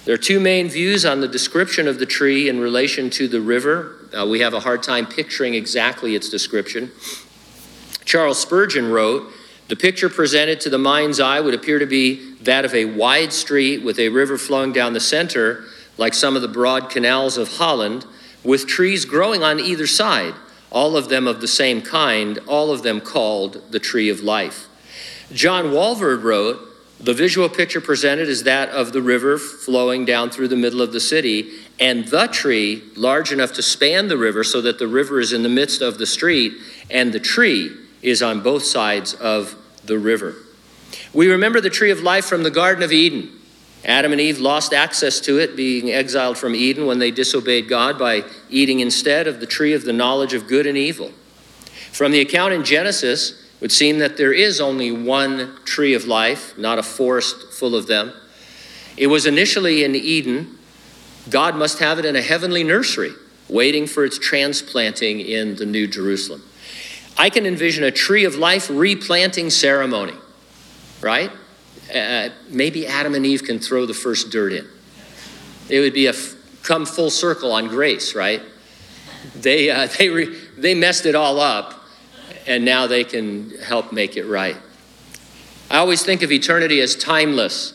There 0.05 0.13
are 0.13 0.17
two 0.17 0.39
main 0.39 0.69
views 0.69 1.05
on 1.05 1.21
the 1.21 1.27
description 1.27 1.87
of 1.87 1.99
the 1.99 2.05
tree 2.05 2.49
in 2.49 2.59
relation 2.59 3.09
to 3.11 3.27
the 3.27 3.41
river. 3.41 3.95
Uh, 4.17 4.25
we 4.25 4.39
have 4.39 4.53
a 4.53 4.59
hard 4.59 4.81
time 4.83 5.05
picturing 5.05 5.53
exactly 5.53 6.15
its 6.15 6.29
description. 6.29 6.91
Charles 8.05 8.39
Spurgeon 8.39 8.91
wrote, 8.91 9.31
the 9.67 9.75
picture 9.75 10.09
presented 10.09 10.59
to 10.61 10.69
the 10.71 10.79
mind's 10.79 11.19
eye 11.19 11.39
would 11.39 11.53
appear 11.53 11.77
to 11.77 11.85
be 11.85 12.33
that 12.41 12.65
of 12.65 12.73
a 12.73 12.85
wide 12.85 13.31
street 13.31 13.83
with 13.83 13.99
a 13.99 14.09
river 14.09 14.35
flowing 14.35 14.73
down 14.73 14.93
the 14.93 14.99
center, 14.99 15.65
like 15.99 16.13
some 16.13 16.37
of 16.37 16.41
the 16.41 16.47
broad 16.47 16.89
canals 16.89 17.37
of 17.37 17.57
Holland, 17.57 18.05
with 18.41 18.65
trees 18.65 19.03
growing 19.03 19.43
on 19.43 19.59
either 19.59 19.85
side, 19.85 20.33
all 20.71 20.95
of 20.95 21.09
them 21.09 21.27
of 21.27 21.41
the 21.41 21.47
same 21.47 21.81
kind, 21.81 22.39
all 22.47 22.71
of 22.71 22.83
them 22.83 23.01
called 23.01 23.61
the 23.71 23.79
tree 23.79 24.09
of 24.09 24.21
life. 24.21 24.67
John 25.33 25.65
Walvoord 25.65 26.23
wrote, 26.23 26.65
the 27.01 27.13
visual 27.13 27.47
picture 27.47 27.79
presented 27.79 28.27
is 28.27 28.43
that 28.43 28.69
of 28.69 28.91
the 28.91 29.01
river 29.01 29.37
flowing 29.37 30.03
down 30.05 30.29
through 30.29 30.49
the 30.49 30.55
middle 30.55 30.81
of 30.81 30.93
the 30.93 30.99
city, 30.99 31.51
and 31.79 32.07
the 32.07 32.27
tree 32.27 32.81
large 32.95 33.31
enough 33.31 33.53
to 33.53 33.61
span 33.61 34.07
the 34.07 34.17
river 34.17 34.43
so 34.43 34.61
that 34.61 34.79
the 34.79 34.87
river 34.87 35.19
is 35.19 35.33
in 35.33 35.43
the 35.43 35.49
midst 35.49 35.81
of 35.81 35.97
the 35.97 36.05
street, 36.05 36.53
and 36.89 37.11
the 37.11 37.19
tree 37.19 37.75
is 38.01 38.23
on 38.23 38.41
both 38.41 38.63
sides 38.63 39.13
of 39.15 39.55
the 39.83 39.97
river. 39.97 40.35
We 41.13 41.29
remember 41.29 41.61
the 41.61 41.69
tree 41.69 41.91
of 41.91 42.01
life 42.01 42.25
from 42.25 42.43
the 42.43 42.51
Garden 42.51 42.83
of 42.83 42.91
Eden. 42.91 43.38
Adam 43.85 44.11
and 44.11 44.19
Eve 44.19 44.39
lost 44.39 44.73
access 44.73 45.21
to 45.21 45.39
it, 45.39 45.55
being 45.55 45.89
exiled 45.89 46.37
from 46.37 46.53
Eden 46.53 46.85
when 46.85 46.99
they 46.99 47.11
disobeyed 47.11 47.69
God 47.69 47.97
by 47.97 48.23
eating 48.49 48.81
instead 48.81 49.27
of 49.27 49.39
the 49.39 49.45
tree 49.45 49.73
of 49.73 49.85
the 49.85 49.93
knowledge 49.93 50.33
of 50.33 50.47
good 50.47 50.67
and 50.67 50.77
evil. 50.77 51.11
From 51.91 52.11
the 52.11 52.19
account 52.19 52.53
in 52.53 52.63
Genesis, 52.63 53.31
it 53.31 53.61
would 53.61 53.71
seem 53.71 53.99
that 53.99 54.17
there 54.17 54.33
is 54.33 54.59
only 54.59 54.91
one 54.91 55.57
tree 55.65 55.93
of 55.93 56.05
life, 56.05 56.57
not 56.57 56.77
a 56.77 56.83
forest 56.83 57.53
full 57.53 57.75
of 57.75 57.87
them. 57.87 58.13
It 58.97 59.07
was 59.07 59.25
initially 59.25 59.83
in 59.83 59.95
Eden. 59.95 60.57
God 61.29 61.55
must 61.55 61.79
have 61.79 61.99
it 61.99 62.05
in 62.05 62.15
a 62.15 62.21
heavenly 62.21 62.63
nursery, 62.63 63.11
waiting 63.47 63.87
for 63.87 64.03
its 64.03 64.19
transplanting 64.19 65.21
in 65.21 65.55
the 65.55 65.65
New 65.65 65.87
Jerusalem. 65.87 66.43
I 67.17 67.29
can 67.29 67.45
envision 67.45 67.83
a 67.83 67.91
tree 67.91 68.25
of 68.25 68.35
life 68.35 68.69
replanting 68.69 69.49
ceremony, 69.49 70.15
right? 71.01 71.31
Uh, 71.93 72.29
maybe 72.49 72.85
Adam 72.85 73.15
and 73.15 73.25
Eve 73.25 73.43
can 73.43 73.59
throw 73.59 73.85
the 73.85 73.93
first 73.93 74.29
dirt 74.29 74.53
in. 74.53 74.67
It 75.69 75.79
would 75.79 75.93
be 75.93 76.05
a 76.05 76.11
f- 76.11 76.35
come 76.63 76.85
full 76.85 77.09
circle 77.09 77.51
on 77.51 77.67
grace, 77.67 78.15
right? 78.15 78.41
They, 79.35 79.69
uh, 79.69 79.87
they, 79.97 80.09
re- 80.09 80.37
they 80.57 80.75
messed 80.75 81.05
it 81.05 81.15
all 81.15 81.39
up, 81.39 81.83
and 82.47 82.63
now 82.63 82.87
they 82.87 83.03
can 83.03 83.51
help 83.59 83.91
make 83.91 84.17
it 84.17 84.25
right. 84.25 84.57
I 85.69 85.77
always 85.77 86.03
think 86.03 86.21
of 86.23 86.31
eternity 86.31 86.81
as 86.81 86.95
timeless, 86.95 87.73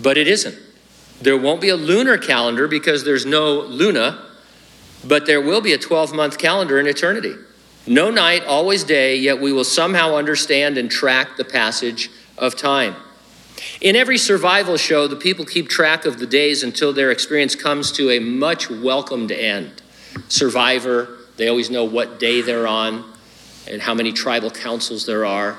but 0.00 0.16
it 0.16 0.26
isn't. 0.26 0.58
There 1.20 1.36
won't 1.36 1.60
be 1.60 1.68
a 1.68 1.76
lunar 1.76 2.18
calendar 2.18 2.66
because 2.66 3.04
there's 3.04 3.24
no 3.24 3.60
luna, 3.60 4.26
but 5.04 5.26
there 5.26 5.40
will 5.40 5.60
be 5.60 5.72
a 5.72 5.78
12 5.78 6.12
month 6.12 6.38
calendar 6.38 6.80
in 6.80 6.86
eternity. 6.86 7.34
No 7.86 8.10
night, 8.10 8.44
always 8.44 8.84
day, 8.84 9.16
yet 9.16 9.40
we 9.40 9.52
will 9.52 9.64
somehow 9.64 10.16
understand 10.16 10.78
and 10.78 10.90
track 10.90 11.36
the 11.36 11.44
passage 11.44 12.10
of 12.38 12.56
time. 12.56 12.96
In 13.80 13.96
every 13.96 14.18
survival 14.18 14.76
show, 14.76 15.06
the 15.06 15.16
people 15.16 15.44
keep 15.44 15.68
track 15.68 16.04
of 16.04 16.18
the 16.18 16.26
days 16.26 16.62
until 16.62 16.92
their 16.92 17.10
experience 17.10 17.54
comes 17.54 17.92
to 17.92 18.10
a 18.10 18.18
much 18.18 18.70
welcomed 18.70 19.32
end. 19.32 19.82
Survivor, 20.28 21.18
they 21.36 21.48
always 21.48 21.70
know 21.70 21.84
what 21.84 22.20
day 22.20 22.40
they're 22.42 22.66
on 22.66 23.04
and 23.68 23.82
how 23.82 23.94
many 23.94 24.12
tribal 24.12 24.50
councils 24.50 25.06
there 25.06 25.24
are. 25.24 25.58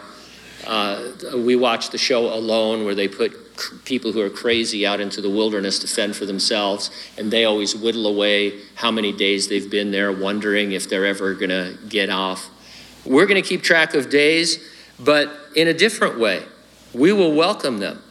Uh, 0.65 1.11
we 1.35 1.55
watch 1.55 1.89
the 1.89 1.97
show 1.97 2.33
Alone, 2.33 2.85
where 2.85 2.95
they 2.95 3.07
put 3.07 3.33
people 3.85 4.11
who 4.11 4.21
are 4.21 4.29
crazy 4.29 4.85
out 4.85 4.99
into 4.99 5.21
the 5.21 5.29
wilderness 5.29 5.79
to 5.79 5.87
fend 5.87 6.15
for 6.15 6.25
themselves, 6.25 6.89
and 7.17 7.31
they 7.31 7.45
always 7.45 7.75
whittle 7.75 8.07
away 8.07 8.59
how 8.75 8.91
many 8.91 9.11
days 9.11 9.47
they've 9.47 9.69
been 9.69 9.91
there, 9.91 10.11
wondering 10.11 10.71
if 10.71 10.89
they're 10.89 11.05
ever 11.05 11.33
going 11.33 11.49
to 11.49 11.77
get 11.87 12.09
off. 12.09 12.49
We're 13.05 13.25
going 13.25 13.41
to 13.41 13.47
keep 13.47 13.61
track 13.61 13.93
of 13.93 14.09
days, 14.09 14.59
but 14.99 15.29
in 15.55 15.67
a 15.67 15.73
different 15.73 16.19
way. 16.19 16.43
We 16.93 17.11
will 17.11 17.33
welcome 17.33 17.79
them 17.79 18.01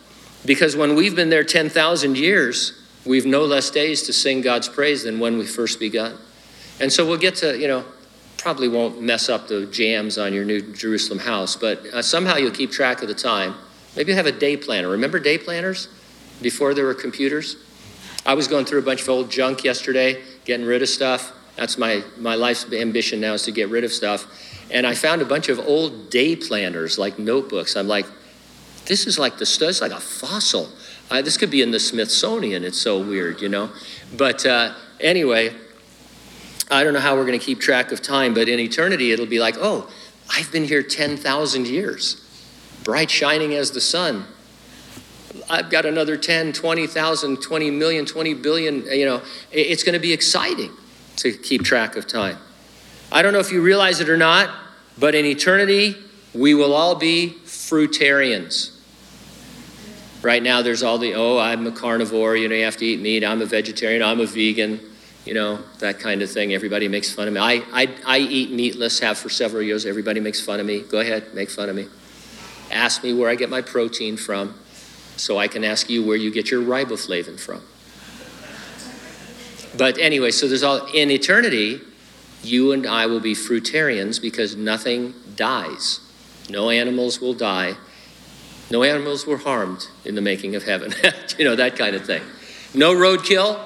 because 0.45 0.77
when 0.77 0.95
we've 0.97 1.15
been 1.15 1.31
there 1.31 1.45
10,000 1.45 2.17
years, 2.17 2.73
we've 3.05 3.27
no 3.27 3.45
less 3.45 3.71
days 3.71 4.03
to 4.05 4.13
sing 4.13 4.41
God's 4.41 4.69
praise 4.69 5.05
than 5.05 5.21
when 5.21 5.39
we 5.39 5.47
first 5.47 5.79
begun. 5.79 6.19
And 6.81 6.93
so 6.93 7.07
we'll 7.07 7.19
get 7.19 7.37
to, 7.37 7.57
you 7.59 7.69
know, 7.69 7.85
probably 8.39 8.67
won't 8.67 9.01
mess 9.01 9.29
up 9.29 9.47
the 9.47 9.67
jambs 9.67 10.19
on 10.19 10.33
your 10.33 10.45
New 10.45 10.73
Jerusalem 10.75 11.21
house, 11.21 11.55
but 11.55 11.87
uh, 11.87 12.03
somehow 12.03 12.37
you'll 12.37 12.51
keep 12.51 12.73
track 12.73 13.01
of 13.03 13.09
the 13.09 13.15
time. 13.15 13.55
Maybe 13.95 14.11
you 14.11 14.17
have 14.17 14.27
a 14.27 14.33
day 14.33 14.57
planner. 14.57 14.89
Remember 14.89 15.21
day 15.21 15.39
planners 15.39 15.89
before 16.41 16.75
there 16.75 16.85
were 16.85 16.95
computers? 16.95 17.57
I 18.27 18.35
was 18.35 18.49
going 18.49 18.65
through 18.65 18.81
a 18.81 18.83
bunch 18.83 19.03
of 19.03 19.09
old 19.09 19.31
junk 19.31 19.63
yesterday, 19.63 20.23
getting 20.45 20.67
rid 20.67 20.83
of 20.83 20.89
stuff. 20.89 21.33
That's 21.57 21.79
my, 21.79 22.03
my 22.17 22.35
life's 22.35 22.73
ambition 22.73 23.21
now 23.21 23.35
is 23.35 23.43
to 23.43 23.53
get 23.53 23.69
rid 23.69 23.85
of 23.85 23.93
stuff. 23.93 24.27
And 24.71 24.87
I 24.87 24.95
found 24.95 25.23
a 25.23 25.25
bunch 25.25 25.49
of 25.49 25.61
old 25.61 26.11
day 26.11 26.35
planners, 26.35 26.99
like 26.99 27.19
notebooks. 27.19 27.77
I'm 27.77 27.89
like, 27.89 28.07
this 28.87 29.07
is 29.07 29.19
like 29.19 29.39
the 29.39 29.43
it's 29.43 29.81
like 29.81 29.93
a 29.93 30.01
fossil. 30.01 30.69
Uh, 31.11 31.23
this 31.23 31.37
could 31.37 31.51
be 31.51 31.63
in 31.63 31.71
the 31.71 31.81
Smithsonian. 31.81 32.65
It's 32.65 32.81
so 32.81 33.01
weird, 33.01 33.41
you 33.41 33.49
know. 33.49 33.71
But 34.17 34.47
uh, 34.47 34.75
anyway, 35.01 35.55
I 36.71 36.85
don't 36.85 36.95
know 36.95 37.01
how 37.01 37.17
we're 37.17 37.27
going 37.27 37.39
to 37.39 37.45
keep 37.45 37.61
track 37.61 37.93
of 37.93 38.01
time, 38.01 38.35
but 38.35 38.49
in 38.49 38.59
eternity, 38.59 39.13
it'll 39.13 39.27
be 39.27 39.39
like, 39.39 39.57
oh, 39.59 39.91
I've 40.35 40.51
been 40.51 40.65
here 40.65 40.83
10,000 40.83 41.67
years 41.67 42.19
bright 42.83 43.11
shining 43.11 43.55
as 43.55 43.71
the 43.71 43.81
sun. 43.81 44.25
I've 45.49 45.71
got 45.71 45.87
another 45.87 46.17
10, 46.17 46.53
20,000, 46.53 47.37
20 47.41 47.71
million, 47.71 48.05
20 48.05 48.35
billion. 48.35 48.85
You 48.87 49.07
know, 49.07 49.23
it's 49.51 49.83
going 49.83 49.95
to 49.95 50.01
be 50.01 50.13
exciting 50.13 50.71
to 51.17 51.33
keep 51.33 51.63
track 51.63 51.97
of 51.97 52.07
time. 52.07 52.39
I 53.11 53.23
don't 53.23 53.33
know 53.33 53.39
if 53.39 53.53
you 53.53 53.63
realize 53.63 54.01
it 54.01 54.09
or 54.09 54.17
not, 54.17 54.51
but 54.99 55.15
in 55.15 55.25
eternity, 55.25 55.97
we 56.35 56.55
will 56.55 56.73
all 56.75 56.95
be 56.95 57.37
fruitarians. 57.45 58.72
Right 60.23 60.43
now, 60.43 60.63
there's 60.63 60.85
all 60.85 60.99
the, 60.99 61.15
oh, 61.15 61.39
I'm 61.39 61.67
a 61.67 61.73
carnivore, 61.73 62.37
you 62.37 62.49
know, 62.49 62.55
you 62.55 62.65
have 62.65 62.77
to 62.77 62.87
eat 62.87 63.01
meat, 63.01 63.25
I'm 63.25 63.43
a 63.43 63.47
vegetarian, 63.47 64.03
I'm 64.03 64.21
a 64.21 64.27
vegan, 64.27 64.81
you 65.25 65.35
know, 65.35 65.59
that 65.81 65.99
kind 65.99 66.23
of 66.23 66.31
thing. 66.31 66.55
Everybody 66.55 66.87
makes 66.87 67.13
fun 67.13 67.27
of 67.27 67.35
me. 67.35 67.41
I, 67.41 67.63
I, 67.73 67.89
I 68.07 68.19
eat 68.19 68.53
meatless, 68.53 69.01
have 69.01 69.19
for 69.19 69.29
several 69.29 69.63
years. 69.63 69.85
Everybody 69.85 70.21
makes 70.21 70.41
fun 70.41 70.61
of 70.61 70.67
me. 70.67 70.83
Go 70.83 71.01
ahead, 71.01 71.35
make 71.35 71.51
fun 71.51 71.69
of 71.69 71.75
me. 71.75 71.87
Ask 72.71 73.03
me 73.03 73.13
where 73.13 73.29
I 73.29 73.35
get 73.35 73.51
my 73.51 73.63
protein 73.63 74.17
from 74.17 74.55
so 75.17 75.39
I 75.39 75.49
can 75.49 75.65
ask 75.65 75.91
you 75.91 76.05
where 76.05 76.17
you 76.17 76.31
get 76.31 76.51
your 76.51 76.63
riboflavin 76.63 77.39
from. 77.39 77.63
But 79.77 79.99
anyway, 79.99 80.31
so 80.31 80.47
there's 80.49 80.63
all, 80.63 80.87
in 80.93 81.11
eternity, 81.11 81.81
you 82.43 82.73
and 82.73 82.87
I 82.87 83.07
will 83.07 83.21
be 83.21 83.35
fruitarians 83.35 84.21
because 84.21 84.55
nothing 84.55 85.15
dies. 85.35 86.01
No 86.49 86.71
animals 86.71 87.21
will 87.21 87.35
die. 87.35 87.75
No 88.73 88.85
animals 88.85 89.27
were 89.27 89.37
harmed 89.37 89.87
in 90.07 90.15
the 90.15 90.23
making 90.23 90.57
of 90.57 90.63
heaven. 90.63 90.95
you 91.39 91.45
know, 91.45 91.57
that 91.57 91.77
kind 91.77 91.95
of 91.95 92.07
thing. 92.07 92.23
No 92.73 92.95
roadkill. 92.95 93.61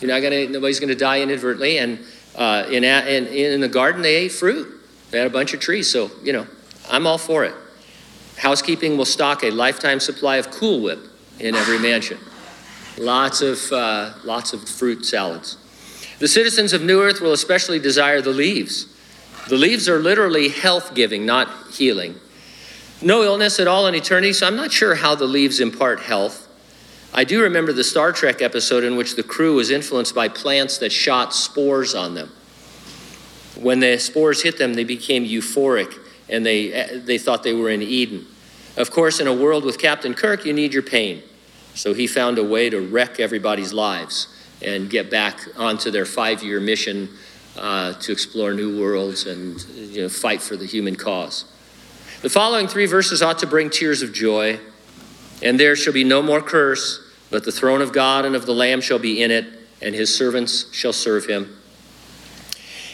You're 0.00 0.10
not 0.10 0.20
gonna, 0.20 0.48
nobody's 0.48 0.80
gonna 0.80 0.96
die 0.96 1.20
inadvertently. 1.20 1.78
And 1.78 2.00
uh, 2.34 2.64
in, 2.68 2.82
in, 2.82 3.26
in 3.28 3.60
the 3.60 3.68
garden, 3.68 4.02
they 4.02 4.16
ate 4.16 4.32
fruit. 4.32 4.80
They 5.12 5.18
had 5.18 5.28
a 5.28 5.30
bunch 5.30 5.54
of 5.54 5.60
trees. 5.60 5.88
So, 5.88 6.10
you 6.24 6.32
know, 6.32 6.48
I'm 6.90 7.06
all 7.06 7.18
for 7.18 7.44
it. 7.44 7.54
Housekeeping 8.38 8.96
will 8.96 9.04
stock 9.04 9.44
a 9.44 9.50
lifetime 9.52 10.00
supply 10.00 10.38
of 10.38 10.50
Cool 10.50 10.80
Whip 10.80 10.98
in 11.38 11.54
every 11.54 11.78
mansion. 11.78 12.18
Lots 12.98 13.42
of, 13.42 13.60
uh, 13.70 14.14
lots 14.24 14.52
of 14.52 14.68
fruit 14.68 15.06
salads. 15.06 15.56
The 16.18 16.26
citizens 16.26 16.72
of 16.72 16.82
New 16.82 17.00
Earth 17.00 17.20
will 17.20 17.32
especially 17.32 17.78
desire 17.78 18.20
the 18.20 18.30
leaves. 18.30 18.92
The 19.48 19.56
leaves 19.56 19.88
are 19.88 20.00
literally 20.00 20.48
health 20.48 20.96
giving, 20.96 21.24
not 21.24 21.48
healing. 21.70 22.16
No 23.00 23.22
illness 23.22 23.60
at 23.60 23.68
all 23.68 23.86
in 23.86 23.94
eternity, 23.94 24.32
so 24.32 24.46
I'm 24.46 24.56
not 24.56 24.72
sure 24.72 24.96
how 24.96 25.14
the 25.14 25.26
leaves 25.26 25.60
impart 25.60 26.00
health. 26.00 26.48
I 27.14 27.24
do 27.24 27.42
remember 27.42 27.72
the 27.72 27.84
Star 27.84 28.12
Trek 28.12 28.42
episode 28.42 28.82
in 28.82 28.96
which 28.96 29.14
the 29.14 29.22
crew 29.22 29.54
was 29.54 29.70
influenced 29.70 30.14
by 30.14 30.28
plants 30.28 30.78
that 30.78 30.90
shot 30.90 31.32
spores 31.32 31.94
on 31.94 32.14
them. 32.14 32.32
When 33.56 33.80
the 33.80 33.98
spores 33.98 34.42
hit 34.42 34.58
them, 34.58 34.74
they 34.74 34.84
became 34.84 35.24
euphoric 35.24 35.94
and 36.28 36.44
they, 36.44 36.98
they 36.98 37.18
thought 37.18 37.44
they 37.44 37.54
were 37.54 37.70
in 37.70 37.82
Eden. 37.82 38.26
Of 38.76 38.90
course, 38.90 39.20
in 39.20 39.26
a 39.26 39.34
world 39.34 39.64
with 39.64 39.78
Captain 39.78 40.12
Kirk, 40.12 40.44
you 40.44 40.52
need 40.52 40.74
your 40.74 40.82
pain. 40.82 41.22
So 41.74 41.94
he 41.94 42.06
found 42.06 42.38
a 42.38 42.44
way 42.44 42.68
to 42.68 42.80
wreck 42.80 43.20
everybody's 43.20 43.72
lives 43.72 44.28
and 44.60 44.90
get 44.90 45.10
back 45.10 45.38
onto 45.56 45.90
their 45.90 46.04
five 46.04 46.42
year 46.42 46.60
mission 46.60 47.08
uh, 47.56 47.94
to 47.94 48.12
explore 48.12 48.52
new 48.52 48.80
worlds 48.80 49.26
and 49.26 49.60
you 49.76 50.02
know, 50.02 50.08
fight 50.08 50.42
for 50.42 50.56
the 50.56 50.66
human 50.66 50.96
cause. 50.96 51.44
The 52.20 52.28
following 52.28 52.66
three 52.66 52.86
verses 52.86 53.22
ought 53.22 53.38
to 53.38 53.46
bring 53.46 53.70
tears 53.70 54.02
of 54.02 54.12
joy. 54.12 54.58
And 55.40 55.58
there 55.58 55.76
shall 55.76 55.92
be 55.92 56.02
no 56.02 56.20
more 56.20 56.42
curse, 56.42 57.00
but 57.30 57.44
the 57.44 57.52
throne 57.52 57.80
of 57.80 57.92
God 57.92 58.24
and 58.24 58.34
of 58.34 58.44
the 58.44 58.52
Lamb 58.52 58.80
shall 58.80 58.98
be 58.98 59.22
in 59.22 59.30
it, 59.30 59.46
and 59.80 59.94
his 59.94 60.12
servants 60.12 60.74
shall 60.74 60.92
serve 60.92 61.26
him. 61.26 61.56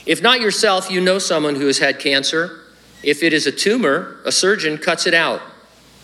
If 0.05 0.21
not 0.21 0.43
yourself, 0.43 0.91
you 0.91 1.01
know 1.01 1.19
someone 1.19 1.55
who 1.55 1.67
has 1.67 1.79
had 1.79 1.99
cancer. 1.99 2.61
If 3.03 3.23
it 3.23 3.33
is 3.33 3.47
a 3.47 3.53
tumor, 3.53 4.21
a 4.27 4.33
surgeon 4.33 4.77
cuts 4.77 5.07
it 5.07 5.15
out. 5.15 5.41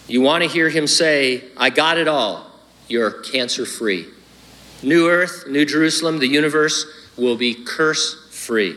You 0.07 0.23
want 0.23 0.43
to 0.43 0.49
hear 0.49 0.71
him 0.71 0.87
say, 0.87 1.45
I 1.59 1.69
got 1.69 1.99
it 1.99 2.09
all. 2.09 2.51
You're 2.89 3.11
cancer 3.11 3.67
free. 3.67 4.07
New 4.83 5.11
earth, 5.11 5.45
new 5.47 5.67
Jerusalem, 5.67 6.21
the 6.21 6.27
universe 6.27 6.87
will 7.19 7.37
be 7.37 7.53
curse 7.53 8.17
free. 8.31 8.77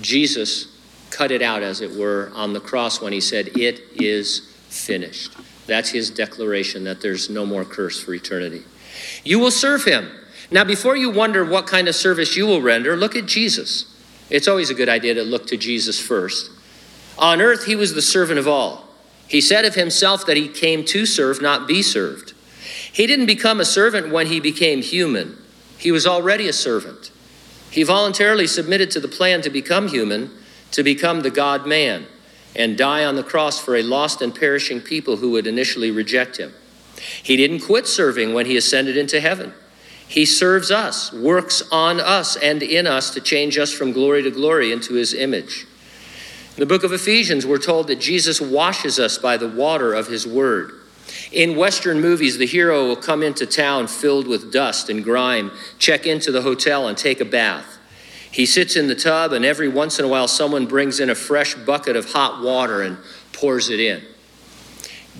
Jesus 0.00 0.77
cut 1.10 1.30
it 1.30 1.42
out, 1.42 1.62
as 1.62 1.80
it 1.80 1.94
were, 1.94 2.30
on 2.34 2.52
the 2.52 2.60
cross 2.60 3.00
when 3.00 3.12
he 3.12 3.20
said, 3.20 3.48
It 3.56 3.80
is 3.94 4.40
finished. 4.68 5.36
That's 5.66 5.90
his 5.90 6.10
declaration 6.10 6.84
that 6.84 7.00
there's 7.00 7.28
no 7.28 7.44
more 7.44 7.64
curse 7.64 8.00
for 8.02 8.14
eternity. 8.14 8.62
You 9.24 9.38
will 9.38 9.50
serve 9.50 9.84
him. 9.84 10.10
Now, 10.50 10.64
before 10.64 10.96
you 10.96 11.10
wonder 11.10 11.44
what 11.44 11.66
kind 11.66 11.88
of 11.88 11.94
service 11.94 12.36
you 12.36 12.46
will 12.46 12.62
render, 12.62 12.96
look 12.96 13.14
at 13.14 13.26
Jesus. 13.26 13.94
It's 14.30 14.48
always 14.48 14.70
a 14.70 14.74
good 14.74 14.88
idea 14.88 15.14
to 15.14 15.22
look 15.22 15.46
to 15.48 15.56
Jesus 15.56 16.00
first. 16.00 16.50
On 17.18 17.40
earth, 17.40 17.66
he 17.66 17.76
was 17.76 17.94
the 17.94 18.02
servant 18.02 18.38
of 18.38 18.48
all. 18.48 18.84
He 19.26 19.40
said 19.42 19.64
of 19.66 19.74
himself 19.74 20.24
that 20.26 20.38
he 20.38 20.48
came 20.48 20.84
to 20.86 21.04
serve, 21.04 21.42
not 21.42 21.68
be 21.68 21.82
served. 21.82 22.32
He 22.92 23.06
didn't 23.06 23.26
become 23.26 23.60
a 23.60 23.64
servant 23.64 24.10
when 24.10 24.28
he 24.28 24.40
became 24.40 24.82
human, 24.82 25.36
he 25.76 25.92
was 25.92 26.06
already 26.06 26.48
a 26.48 26.52
servant. 26.52 27.12
He 27.70 27.82
voluntarily 27.82 28.46
submitted 28.46 28.90
to 28.92 29.00
the 29.00 29.08
plan 29.08 29.42
to 29.42 29.50
become 29.50 29.88
human, 29.88 30.30
to 30.72 30.82
become 30.82 31.20
the 31.20 31.30
God 31.30 31.66
man, 31.66 32.06
and 32.56 32.76
die 32.76 33.04
on 33.04 33.16
the 33.16 33.22
cross 33.22 33.60
for 33.60 33.76
a 33.76 33.82
lost 33.82 34.22
and 34.22 34.34
perishing 34.34 34.80
people 34.80 35.16
who 35.16 35.30
would 35.32 35.46
initially 35.46 35.90
reject 35.90 36.38
him. 36.38 36.52
He 37.22 37.36
didn't 37.36 37.60
quit 37.60 37.86
serving 37.86 38.34
when 38.34 38.46
he 38.46 38.56
ascended 38.56 38.96
into 38.96 39.20
heaven. 39.20 39.54
He 40.08 40.24
serves 40.24 40.70
us, 40.70 41.12
works 41.12 41.62
on 41.70 42.00
us 42.00 42.36
and 42.36 42.62
in 42.62 42.86
us 42.86 43.10
to 43.10 43.20
change 43.20 43.58
us 43.58 43.72
from 43.72 43.92
glory 43.92 44.22
to 44.22 44.30
glory 44.30 44.72
into 44.72 44.94
his 44.94 45.12
image. 45.12 45.66
In 46.56 46.60
the 46.60 46.66
book 46.66 46.82
of 46.82 46.92
Ephesians, 46.92 47.46
we're 47.46 47.58
told 47.58 47.86
that 47.86 48.00
Jesus 48.00 48.40
washes 48.40 48.98
us 48.98 49.18
by 49.18 49.36
the 49.36 49.48
water 49.48 49.94
of 49.94 50.08
his 50.08 50.26
word. 50.26 50.72
In 51.30 51.56
Western 51.56 52.00
movies, 52.00 52.38
the 52.38 52.46
hero 52.46 52.86
will 52.86 52.96
come 52.96 53.22
into 53.22 53.46
town 53.46 53.86
filled 53.86 54.26
with 54.26 54.52
dust 54.52 54.88
and 54.90 55.04
grime, 55.04 55.50
check 55.78 56.06
into 56.06 56.32
the 56.32 56.42
hotel, 56.42 56.88
and 56.88 56.96
take 56.96 57.20
a 57.20 57.24
bath. 57.24 57.77
He 58.30 58.46
sits 58.46 58.76
in 58.76 58.88
the 58.88 58.94
tub, 58.94 59.32
and 59.32 59.44
every 59.44 59.68
once 59.68 59.98
in 59.98 60.04
a 60.04 60.08
while, 60.08 60.28
someone 60.28 60.66
brings 60.66 61.00
in 61.00 61.10
a 61.10 61.14
fresh 61.14 61.54
bucket 61.54 61.96
of 61.96 62.12
hot 62.12 62.42
water 62.42 62.82
and 62.82 62.98
pours 63.32 63.70
it 63.70 63.80
in. 63.80 64.02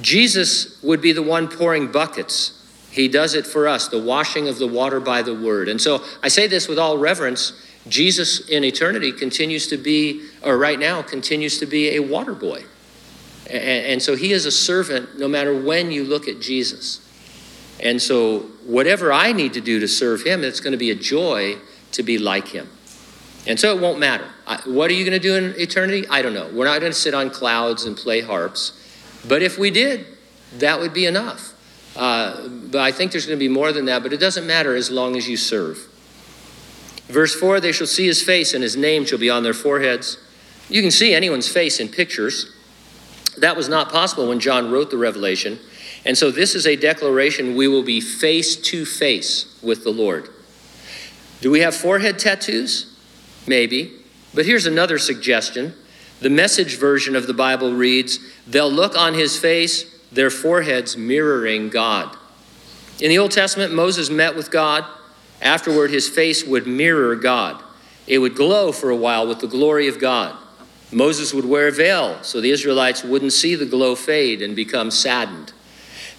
Jesus 0.01 0.81
would 0.83 1.01
be 1.01 1.13
the 1.13 1.23
one 1.23 1.49
pouring 1.49 1.91
buckets. 1.91 2.55
He 2.91 3.09
does 3.09 3.35
it 3.35 3.47
for 3.47 3.67
us, 3.67 3.89
the 3.89 4.03
washing 4.03 4.49
of 4.49 4.59
the 4.59 4.67
water 4.67 5.01
by 5.01 5.23
the 5.23 5.35
word. 5.35 5.69
And 5.69 5.81
so 5.81 6.05
I 6.23 6.29
say 6.29 6.47
this 6.47 6.69
with 6.69 6.79
all 6.79 6.99
reverence 6.99 7.53
Jesus 7.89 8.49
in 8.49 8.65
eternity 8.65 9.13
continues 9.13 9.69
to 9.69 9.77
be, 9.77 10.29
or 10.43 10.59
right 10.59 10.79
now, 10.79 11.03
continues 11.03 11.59
to 11.59 11.67
be 11.67 11.97
a 11.97 12.01
water 12.01 12.35
boy. 12.35 12.65
And, 13.51 14.03
so 14.03 14.15
he 14.15 14.33
is 14.33 14.45
a 14.45 14.51
servant 14.51 15.19
no 15.19 15.27
matter 15.27 15.59
when 15.59 15.91
you 15.91 16.05
look 16.05 16.29
at 16.29 16.39
Jesus. 16.39 17.01
And 17.81 18.03
so, 18.03 18.41
whatever 18.67 19.11
I 19.11 19.33
need 19.33 19.55
to 19.55 19.63
do 19.63 19.81
to 19.81 19.89
serve 19.89 20.23
him, 20.23 20.45
it's 20.45 20.61
going 20.61 20.73
to 20.73 20.79
be 20.79 20.91
a 20.91 20.95
joy 20.95 21.57
to 21.93 22.03
be 22.03 22.19
like 22.19 22.49
him. 22.49 22.69
And 23.49 23.59
so, 23.59 23.75
it 23.75 23.81
won't 23.81 23.99
matter. 23.99 24.29
what 24.67 24.91
are 24.91 24.95
you 24.95 25.05
going 25.05 25.19
to 25.21 25.27
do 25.29 25.35
in 25.35 25.59
eternity? 25.59 26.07
I 26.09 26.21
don't 26.21 26.35
know. 26.35 26.51
We're 26.53 26.67
not 26.67 26.81
going 26.81 26.93
to 26.93 26.99
sit 26.99 27.15
on 27.15 27.31
clouds 27.31 27.85
and 27.85 27.97
play 27.97 28.21
harps. 28.21 28.79
But 29.27 29.43
if 29.43 29.59
we 29.59 29.71
did, 29.71 30.07
that 30.59 30.79
would 30.79 30.93
be 30.93 31.07
enough. 31.07 31.55
Uh, 31.97 32.47
but 32.47 32.81
I 32.81 32.93
think 32.93 33.11
there's 33.11 33.27
going 33.27 33.39
to 33.39 33.45
be 33.45 33.49
more 33.49 33.73
than 33.73 33.87
that, 33.87 34.03
but 34.03 34.13
it 34.13 34.19
doesn't 34.19 34.47
matter 34.47 34.77
as 34.77 34.91
long 34.91 35.17
as 35.17 35.29
you 35.29 35.37
serve. 35.37 35.79
Verse 37.07 37.35
4 37.35 37.59
They 37.59 37.73
shall 37.73 37.87
see 37.87 38.07
his 38.07 38.23
face, 38.23 38.55
and 38.55 38.63
his 38.63 38.77
name 38.77 39.05
shall 39.05 39.19
be 39.19 39.31
on 39.31 39.43
their 39.43 39.55
foreheads. 39.55 40.19
You 40.69 40.83
can 40.83 40.91
see 40.91 41.15
anyone's 41.15 41.49
face 41.49 41.81
in 41.81 41.89
pictures. 41.89 42.55
That 43.39 43.57
was 43.57 43.69
not 43.69 43.91
possible 43.91 44.29
when 44.29 44.41
John 44.41 44.71
wrote 44.71 44.91
the 44.91 44.99
Revelation. 44.99 45.59
And 46.05 46.17
so 46.17 46.31
this 46.31 46.55
is 46.55 46.67
a 46.67 46.77
declaration 46.77 47.57
we 47.57 47.67
will 47.67 47.83
be 47.83 48.01
face 48.01 48.57
to 48.57 48.85
face 48.85 49.59
with 49.63 49.85
the 49.85 49.91
Lord. 49.91 50.29
Do 51.41 51.51
we 51.51 51.61
have 51.61 51.75
forehead 51.75 52.19
tattoos? 52.19 52.88
Maybe. 53.47 53.93
But 54.35 54.47
here's 54.47 54.67
another 54.67 54.99
suggestion. 54.99 55.75
The 56.21 56.31
message 56.31 56.77
version 56.77 57.15
of 57.15 57.27
the 57.27 57.35
Bible 57.35 57.73
reads, 57.73 58.19
They'll 58.47 58.71
look 58.71 58.97
on 58.97 59.15
his 59.15 59.39
face, 59.39 59.85
their 60.11 60.31
foreheads 60.31 60.97
mirroring 60.97 61.69
God. 61.69 62.17
In 63.01 63.11
the 63.11 63.19
Old 63.19 63.31
Testament, 63.31 63.73
Moses 63.73 64.11
met 64.11 64.35
with 64.35 64.51
God. 64.51 64.85
Afterward, 65.41 65.91
his 65.91 66.09
face 66.09 66.45
would 66.45 66.67
mirror 66.67 67.15
God. 67.15 67.63
It 68.07 68.19
would 68.19 68.35
glow 68.35 68.73
for 68.73 68.91
a 68.91 68.97
while 68.97 69.29
with 69.29 69.39
the 69.39 69.47
glory 69.47 69.87
of 69.87 70.01
God. 70.01 70.37
Moses 70.91 71.35
would 71.35 71.45
wear 71.45 71.69
a 71.69 71.73
veil 71.73 72.19
so 72.23 72.41
the 72.41 72.51
Israelites 72.51 73.05
wouldn't 73.05 73.33
see 73.33 73.55
the 73.55 73.67
glow 73.67 73.95
fade 73.95 74.41
and 74.41 74.57
become 74.57 74.91
saddened. 74.91 75.53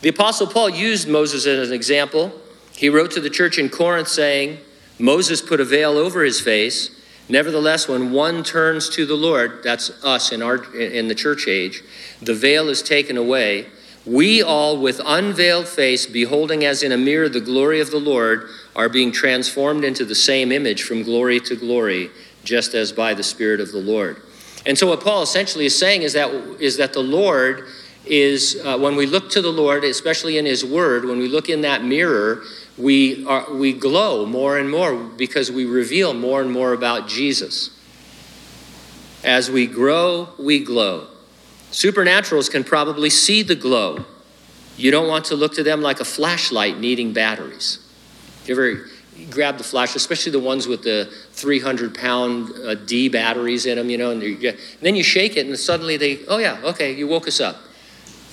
The 0.01 0.09
Apostle 0.09 0.47
Paul 0.47 0.69
used 0.69 1.09
Moses 1.09 1.45
as 1.45 1.69
an 1.69 1.75
example. 1.75 2.31
He 2.73 2.87
wrote 2.87 3.11
to 3.11 3.19
the 3.19 3.29
church 3.29 3.57
in 3.57 3.69
Corinth 3.69 4.07
saying, 4.07 4.59
Moses 4.99 5.41
put 5.41 5.59
a 5.59 5.65
veil 5.65 5.97
over 5.97 6.23
his 6.23 6.39
face. 6.39 6.91
Nevertheless, 7.29 7.87
when 7.87 8.11
one 8.11 8.43
turns 8.43 8.89
to 8.89 9.05
the 9.05 9.15
Lord, 9.15 9.61
that's 9.63 9.91
us 10.03 10.31
in, 10.31 10.41
our, 10.41 10.73
in 10.75 11.07
the 11.07 11.15
church 11.15 11.47
age, 11.47 11.83
the 12.21 12.33
veil 12.33 12.69
is 12.69 12.81
taken 12.81 13.17
away. 13.17 13.67
We 14.03 14.41
all, 14.41 14.79
with 14.81 14.99
unveiled 15.05 15.67
face, 15.67 16.07
beholding 16.07 16.65
as 16.65 16.81
in 16.81 16.91
a 16.91 16.97
mirror 16.97 17.29
the 17.29 17.39
glory 17.39 17.79
of 17.81 17.91
the 17.91 17.99
Lord, 17.99 18.49
are 18.75 18.89
being 18.89 19.11
transformed 19.11 19.83
into 19.83 20.05
the 20.05 20.15
same 20.15 20.51
image 20.51 20.81
from 20.81 21.03
glory 21.03 21.39
to 21.41 21.55
glory, 21.55 22.09
just 22.43 22.73
as 22.73 22.91
by 22.91 23.13
the 23.13 23.23
Spirit 23.23 23.59
of 23.59 23.71
the 23.71 23.79
Lord. 23.79 24.23
And 24.65 24.77
so, 24.77 24.87
what 24.87 25.01
Paul 25.01 25.21
essentially 25.21 25.65
is 25.65 25.77
saying 25.77 26.01
is 26.01 26.13
that, 26.13 26.31
is 26.59 26.77
that 26.77 26.93
the 26.93 27.03
Lord 27.03 27.67
is, 28.05 28.59
uh, 28.65 28.77
when 28.77 28.95
we 28.95 29.05
look 29.05 29.29
to 29.31 29.41
the 29.41 29.51
Lord, 29.51 29.83
especially 29.83 30.37
in 30.39 30.45
His 30.45 30.65
Word, 30.65 31.05
when 31.05 31.19
we 31.19 31.27
look 31.27 31.47
in 31.47 31.61
that 31.61 31.83
mirror, 31.83 32.43
we, 32.79 33.25
are, 33.25 33.53
we 33.53 33.73
glow 33.73 34.25
more 34.25 34.57
and 34.57 34.71
more 34.71 34.95
because 34.95 35.51
we 35.51 35.65
reveal 35.65 36.13
more 36.13 36.41
and 36.41 36.49
more 36.51 36.71
about 36.71 37.07
Jesus. 37.09 37.71
As 39.23 39.51
we 39.51 39.67
grow, 39.67 40.29
we 40.39 40.63
glow. 40.63 41.07
Supernaturals 41.71 42.49
can 42.49 42.63
probably 42.63 43.09
see 43.09 43.43
the 43.43 43.55
glow. 43.55 44.05
You 44.77 44.91
don't 44.91 45.09
want 45.09 45.25
to 45.25 45.35
look 45.35 45.55
to 45.55 45.63
them 45.63 45.81
like 45.81 45.99
a 45.99 46.05
flashlight 46.05 46.79
needing 46.79 47.11
batteries. 47.11 47.79
You 48.45 48.55
ever 48.55 48.85
grab 49.29 49.57
the 49.57 49.63
flash, 49.65 49.93
especially 49.95 50.31
the 50.31 50.39
ones 50.39 50.65
with 50.65 50.83
the 50.83 51.11
300 51.33 51.93
pound 51.93 52.53
uh, 52.65 52.75
D 52.75 53.09
batteries 53.09 53.65
in 53.65 53.77
them, 53.77 53.89
you 53.89 53.97
know, 53.97 54.11
and, 54.11 54.23
and 54.23 54.57
then 54.79 54.95
you 54.95 55.03
shake 55.03 55.35
it 55.35 55.45
and 55.45 55.59
suddenly 55.59 55.97
they, 55.97 56.25
oh 56.27 56.37
yeah, 56.37 56.61
okay, 56.63 56.93
you 56.93 57.07
woke 57.07 57.27
us 57.27 57.41
up. 57.41 57.57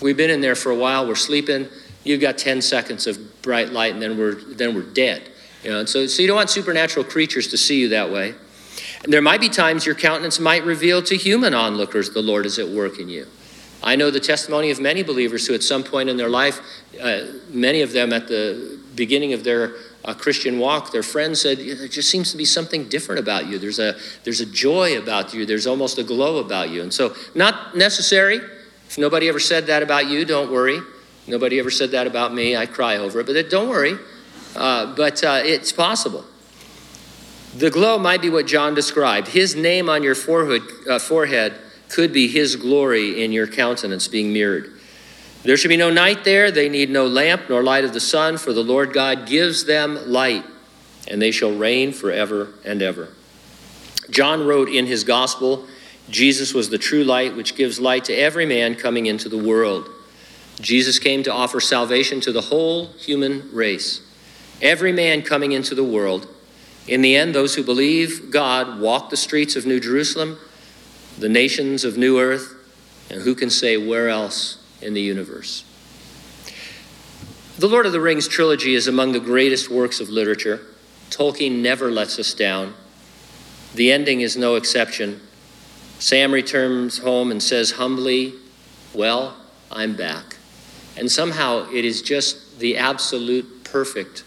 We've 0.00 0.16
been 0.16 0.30
in 0.30 0.40
there 0.40 0.54
for 0.54 0.70
a 0.70 0.76
while, 0.76 1.08
we're 1.08 1.16
sleeping, 1.16 1.68
you've 2.06 2.20
got 2.20 2.38
10 2.38 2.62
seconds 2.62 3.06
of 3.06 3.42
bright 3.42 3.70
light 3.70 3.92
and 3.92 4.02
then 4.02 4.18
we're, 4.18 4.34
then 4.34 4.74
we're 4.74 4.82
dead. 4.82 5.28
You 5.62 5.70
know, 5.70 5.80
and 5.80 5.88
so, 5.88 6.06
so 6.06 6.22
you 6.22 6.28
don't 6.28 6.36
want 6.36 6.50
supernatural 6.50 7.04
creatures 7.04 7.48
to 7.48 7.56
see 7.56 7.80
you 7.80 7.88
that 7.90 8.10
way. 8.10 8.34
And 9.02 9.12
there 9.12 9.22
might 9.22 9.40
be 9.40 9.48
times 9.48 9.84
your 9.84 9.94
countenance 9.94 10.38
might 10.38 10.64
reveal 10.64 11.02
to 11.02 11.16
human 11.16 11.54
onlookers 11.54 12.10
the 12.10 12.22
Lord 12.22 12.46
is 12.46 12.58
at 12.58 12.68
work 12.68 12.98
in 12.98 13.08
you. 13.08 13.26
I 13.82 13.96
know 13.96 14.10
the 14.10 14.20
testimony 14.20 14.70
of 14.70 14.80
many 14.80 15.02
believers 15.02 15.46
who, 15.46 15.54
at 15.54 15.62
some 15.62 15.84
point 15.84 16.08
in 16.08 16.16
their 16.16 16.28
life, 16.28 16.60
uh, 17.00 17.24
many 17.50 17.82
of 17.82 17.92
them 17.92 18.12
at 18.12 18.26
the 18.26 18.80
beginning 18.94 19.32
of 19.32 19.44
their 19.44 19.74
uh, 20.04 20.14
Christian 20.14 20.58
walk, 20.58 20.92
their 20.92 21.02
friends 21.02 21.40
said, 21.42 21.58
There 21.58 21.88
just 21.88 22.10
seems 22.10 22.30
to 22.30 22.36
be 22.36 22.44
something 22.44 22.88
different 22.88 23.20
about 23.20 23.46
you. 23.46 23.58
There's 23.58 23.78
a, 23.78 23.96
there's 24.24 24.40
a 24.40 24.46
joy 24.46 24.98
about 24.98 25.34
you, 25.34 25.44
there's 25.44 25.66
almost 25.66 25.98
a 25.98 26.04
glow 26.04 26.38
about 26.38 26.70
you. 26.70 26.82
And 26.82 26.92
so, 26.92 27.14
not 27.34 27.76
necessary. 27.76 28.40
If 28.88 28.98
nobody 28.98 29.28
ever 29.28 29.40
said 29.40 29.66
that 29.66 29.82
about 29.82 30.06
you, 30.06 30.24
don't 30.24 30.50
worry. 30.50 30.80
Nobody 31.26 31.58
ever 31.58 31.70
said 31.70 31.90
that 31.90 32.06
about 32.06 32.32
me. 32.32 32.56
I 32.56 32.66
cry 32.66 32.96
over 32.96 33.20
it, 33.20 33.26
but 33.26 33.50
don't 33.50 33.68
worry. 33.68 33.98
Uh, 34.54 34.94
but 34.94 35.22
uh, 35.24 35.42
it's 35.44 35.72
possible. 35.72 36.24
The 37.56 37.70
glow 37.70 37.98
might 37.98 38.22
be 38.22 38.30
what 38.30 38.46
John 38.46 38.74
described. 38.74 39.28
His 39.28 39.56
name 39.56 39.88
on 39.88 40.02
your 40.02 40.14
forehead, 40.14 40.62
uh, 40.88 40.98
forehead 40.98 41.54
could 41.88 42.12
be 42.12 42.28
his 42.28 42.56
glory 42.56 43.22
in 43.22 43.32
your 43.32 43.46
countenance 43.46 44.08
being 44.08 44.32
mirrored. 44.32 44.72
There 45.42 45.56
should 45.56 45.68
be 45.68 45.76
no 45.76 45.90
night 45.90 46.24
there. 46.24 46.50
They 46.50 46.68
need 46.68 46.90
no 46.90 47.06
lamp 47.06 47.44
nor 47.48 47.62
light 47.62 47.84
of 47.84 47.92
the 47.92 48.00
sun, 48.00 48.36
for 48.36 48.52
the 48.52 48.64
Lord 48.64 48.92
God 48.92 49.26
gives 49.26 49.64
them 49.64 49.98
light, 50.10 50.44
and 51.08 51.22
they 51.22 51.30
shall 51.30 51.56
reign 51.56 51.92
forever 51.92 52.52
and 52.64 52.82
ever. 52.82 53.08
John 54.10 54.46
wrote 54.46 54.68
in 54.68 54.86
his 54.86 55.04
gospel 55.04 55.66
Jesus 56.08 56.54
was 56.54 56.70
the 56.70 56.78
true 56.78 57.02
light 57.02 57.34
which 57.34 57.56
gives 57.56 57.80
light 57.80 58.04
to 58.04 58.14
every 58.14 58.46
man 58.46 58.76
coming 58.76 59.06
into 59.06 59.28
the 59.28 59.38
world. 59.38 59.88
Jesus 60.60 60.98
came 60.98 61.22
to 61.22 61.32
offer 61.32 61.60
salvation 61.60 62.20
to 62.22 62.32
the 62.32 62.42
whole 62.42 62.86
human 62.92 63.50
race, 63.52 64.00
every 64.62 64.92
man 64.92 65.22
coming 65.22 65.52
into 65.52 65.74
the 65.74 65.84
world. 65.84 66.28
In 66.88 67.02
the 67.02 67.16
end, 67.16 67.34
those 67.34 67.54
who 67.54 67.62
believe 67.62 68.30
God 68.30 68.80
walk 68.80 69.10
the 69.10 69.16
streets 69.16 69.56
of 69.56 69.66
New 69.66 69.80
Jerusalem, 69.80 70.38
the 71.18 71.28
nations 71.28 71.84
of 71.84 71.98
New 71.98 72.18
Earth, 72.20 72.54
and 73.10 73.22
who 73.22 73.34
can 73.34 73.50
say 73.50 73.76
where 73.76 74.08
else 74.08 74.58
in 74.80 74.94
the 74.94 75.00
universe? 75.00 75.64
The 77.58 77.68
Lord 77.68 77.86
of 77.86 77.92
the 77.92 78.00
Rings 78.00 78.28
trilogy 78.28 78.74
is 78.74 78.86
among 78.86 79.12
the 79.12 79.20
greatest 79.20 79.70
works 79.70 80.00
of 80.00 80.10
literature. 80.10 80.60
Tolkien 81.10 81.62
never 81.62 81.90
lets 81.90 82.18
us 82.18 82.34
down. 82.34 82.74
The 83.74 83.90
ending 83.90 84.20
is 84.20 84.36
no 84.36 84.56
exception. 84.56 85.20
Sam 85.98 86.32
returns 86.32 86.98
home 86.98 87.30
and 87.30 87.42
says 87.42 87.72
humbly, 87.72 88.34
Well, 88.94 89.36
I'm 89.70 89.96
back. 89.96 90.35
And 90.96 91.10
somehow 91.10 91.68
it 91.70 91.84
is 91.84 92.02
just 92.02 92.58
the 92.58 92.78
absolute 92.78 93.64
perfect 93.64 94.24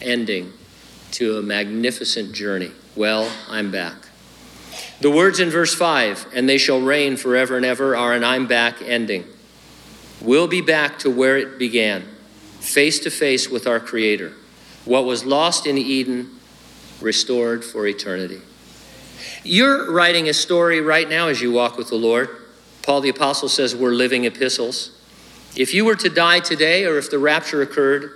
ending 0.00 0.52
to 1.12 1.38
a 1.38 1.42
magnificent 1.42 2.32
journey. 2.32 2.70
Well, 2.96 3.30
I'm 3.48 3.70
back. 3.70 3.96
The 5.00 5.10
words 5.10 5.40
in 5.40 5.50
verse 5.50 5.74
5, 5.74 6.28
and 6.34 6.48
they 6.48 6.58
shall 6.58 6.80
reign 6.80 7.16
forever 7.16 7.56
and 7.56 7.66
ever, 7.66 7.96
are 7.96 8.12
an 8.12 8.24
I'm 8.24 8.46
back 8.46 8.80
ending. 8.82 9.24
We'll 10.20 10.48
be 10.48 10.60
back 10.60 10.98
to 11.00 11.10
where 11.10 11.36
it 11.36 11.58
began, 11.58 12.04
face 12.60 13.00
to 13.00 13.10
face 13.10 13.48
with 13.48 13.66
our 13.66 13.80
Creator. 13.80 14.32
What 14.84 15.04
was 15.04 15.24
lost 15.24 15.66
in 15.66 15.78
Eden, 15.78 16.30
restored 17.00 17.64
for 17.64 17.86
eternity. 17.86 18.40
You're 19.42 19.92
writing 19.92 20.28
a 20.28 20.34
story 20.34 20.80
right 20.80 21.08
now 21.08 21.28
as 21.28 21.40
you 21.42 21.52
walk 21.52 21.76
with 21.76 21.88
the 21.88 21.96
Lord. 21.96 22.28
Paul 22.82 23.00
the 23.00 23.08
Apostle 23.08 23.48
says 23.48 23.74
we're 23.74 23.90
living 23.90 24.24
epistles. 24.24 24.93
If 25.56 25.72
you 25.72 25.84
were 25.84 25.94
to 25.94 26.08
die 26.08 26.40
today 26.40 26.84
or 26.84 26.98
if 26.98 27.10
the 27.10 27.18
rapture 27.18 27.62
occurred, 27.62 28.10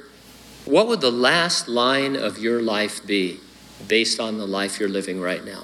what 0.65 0.89
would 0.89 1.01
the 1.01 1.13
last 1.13 1.69
line 1.69 2.17
of 2.17 2.39
your 2.39 2.61
life 2.61 3.07
be 3.07 3.39
based 3.87 4.19
on 4.19 4.39
the 4.39 4.47
life 4.47 4.81
you're 4.81 4.89
living 4.89 5.21
right 5.21 5.45
now? 5.45 5.63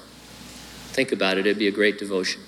Think 0.93 1.11
about 1.11 1.37
it, 1.37 1.45
it'd 1.45 1.59
be 1.59 1.67
a 1.67 1.71
great 1.71 1.99
devotion. 1.99 2.41